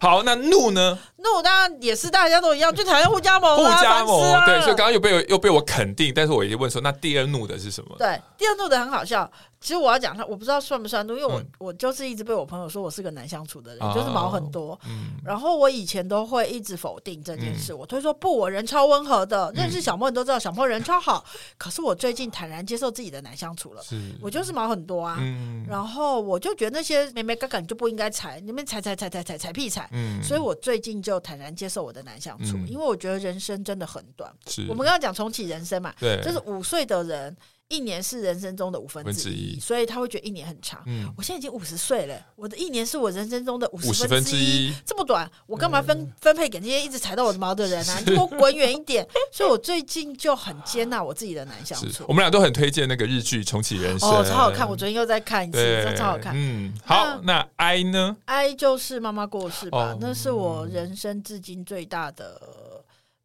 [0.00, 0.96] 好，那怒呢？
[1.16, 3.56] 怒当然也是大家都一样，就讨厌互加盟。
[3.56, 7.96] 互加盟，对，所以刚刚又被又被我肯定，但是我已经问说，那第二怒的是什么？
[7.98, 9.28] 对，第二怒的很好笑。
[9.60, 14.78] 其实我要讲他，我不知道算不算怒，因为我、嗯、我就是一直被我朋友说我是个难相处的人，哦、就是毛很多。
[14.86, 19.50] 嗯、然后我以前都会一直否定这件事，嗯、我推说不，我人超温和的。
[19.56, 21.24] 认识小莫你都知道，小莫人超好。
[21.26, 23.82] 嗯、可是我最近坦然接受自己的难相处了。
[23.82, 25.16] 是我就是毛很多啊。
[25.18, 29.88] 嗯、然后我就觉得那些眉眉角角你就不应该踩，你们踩踩踩踩踩踩屁踩。
[29.92, 34.32] 嗯、所以我最近就坦然接受我的难相处，嗯、因为我觉得人生真的很短。
[34.46, 37.36] 是我们刚刚讲重启人生嘛，对，就是五岁的人。
[37.68, 40.82] 一年是人生中的五分之一，所以他会觉得一年很长。
[41.16, 47.98] 我现在已经五十岁了，我的一年是我人生中的五十分之一，这么短，我干嘛分分配给那些一直踩到我的毛的人啊？
[47.98, 49.06] 你给我滚远一点！
[49.30, 52.04] 所以我最近就很接纳我自己的难相处。
[52.08, 54.66] 我们俩都很推荐那个日剧《重启人生》，哦，超好看！
[54.66, 56.32] 我昨天又再看一次，真超好看。
[56.34, 58.16] 嗯，好，那哀呢？
[58.24, 62.40] 哀就是妈妈过世吧，那是我人生至今最大的。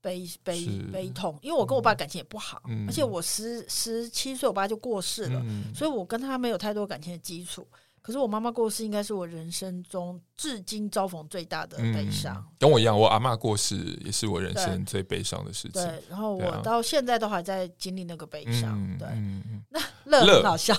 [0.03, 5.41] 悲悲悲痛，因为我跟我爸感情也不好，而且我十十七岁，我爸就过世了，
[5.73, 7.65] 所以我跟他没有太多感情的基础。
[8.03, 12.35] 可是我妈妈过世，应该是我人生中至今遭逢最大的悲伤。
[12.35, 15.71] 嗯，跟我一样，我阿妈过世也是我人生最悲伤的事情。
[15.71, 18.77] 对，然后我到现在都还在经历那个悲伤。
[18.77, 19.63] 嗯、对，嗯、
[20.03, 20.75] 那乐很好笑，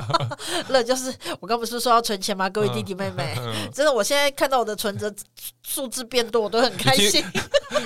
[0.68, 2.46] 乐就是我刚不是说要存钱吗？
[2.50, 5.10] 各位弟弟妹妹，嗯、真的，我现在看到我的存折
[5.66, 7.24] 数字变多，我都很开心。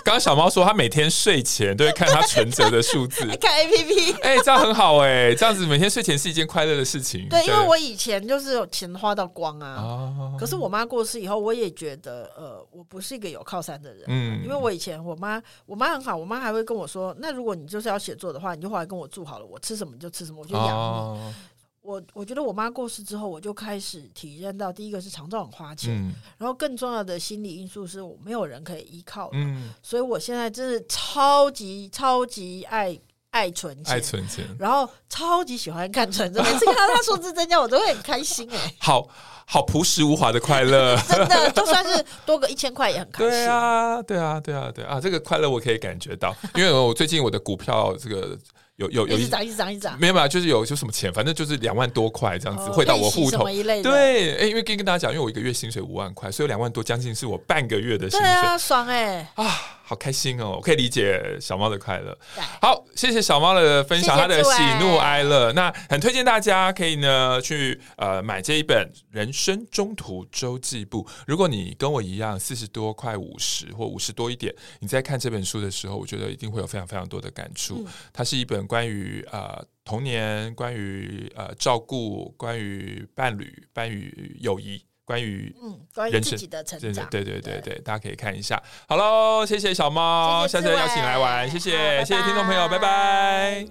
[0.02, 4.16] 刚刚小猫说，他每天睡前都会看他存折的数字， 看 APP。
[4.22, 7.28] 哎、欸，这样很好哎、欸，这样子每天睡前是一件快乐的事情。
[7.28, 8.63] 对，因为我以前就是。
[8.66, 9.76] 钱花到光啊！
[9.82, 14.04] 哦、可是我妈过世以后，我也觉得，呃，我不是一个有靠山的人。
[14.08, 20.70] 嗯，因为我以前我妈，我妈很好，我妈还会跟我说，那如果你就是要写作的话，你就回来跟我住好了，我吃什么你就吃什么，我就养你。
[20.70, 21.34] 哦、
[21.82, 29.28] 我我觉得我妈过世之后，我就开始体验到，第一个是长照很花钱，嗯、然后更重要的心理因素是我没有人可以依靠。
[29.32, 32.98] 嗯，所以我现在真是超级超级爱。
[33.34, 38.74] 爱存钱，爱存钱，然后超级喜欢看存折，每次看到他数字增加，我都会很开心哎、欸。
[38.78, 39.08] 好
[39.44, 43.30] 好朴实无华的快乐，真的，就算是多个一千块也很开心。
[43.30, 48.38] 对啊，对啊，对啊，对啊，这个快乐我可以感觉到，因为我最近我的股票这个。
[48.76, 50.26] 有有有一涨一涨一涨，没有嘛？
[50.26, 53.44] 就是有就什么钱，反正就是两万多块这样子汇到我户头。
[53.44, 58.28] 对，哎，因为跟跟大家讲，因为我一个月薪水五万块，所以两万多将近是我半个月的薪水。
[58.28, 59.30] 对啊，爽哎！
[59.36, 59.44] 啊，
[59.84, 60.54] 好开心哦！
[60.56, 62.18] 我可以理解小猫的快乐。
[62.60, 65.52] 好，谢谢小猫的分享，他的喜怒哀乐。
[65.52, 71.04] 那很推荐大家可以呢去呃买这一本《人生中途周记簿》。
[71.26, 77.86] 如果你跟我一样四十多快五十或五十多一点，你在看这本书的时候，我觉得一定会有非常非常多的感触。
[78.12, 78.64] 它是一本。
[78.64, 88.60] 关于呃童年，关于呃照顾，关于伴侣，关于友谊，关于嗯，关于自己的成长，对对对对，对大家可以看一下。
[88.88, 93.66] 好喽，谢谢小猫，谢谢下次邀请来玩，谢谢谢谢听众朋友，拜拜。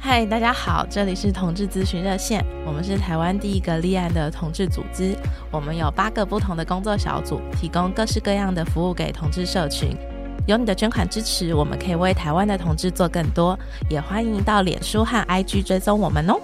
[0.00, 5.16] 嗨，大家好，这里是同志咨询热线，我们是台湾第一个立案的同志组织，
[5.50, 9.96] 我们有八个不同的工作小组，提供各式各样的服务给同志社群。
[10.46, 13.58] 有你的捐款支持，我们可以为台湾的同志做更多。
[13.90, 16.40] 也欢迎到脸书和 IG 追踪我们哦。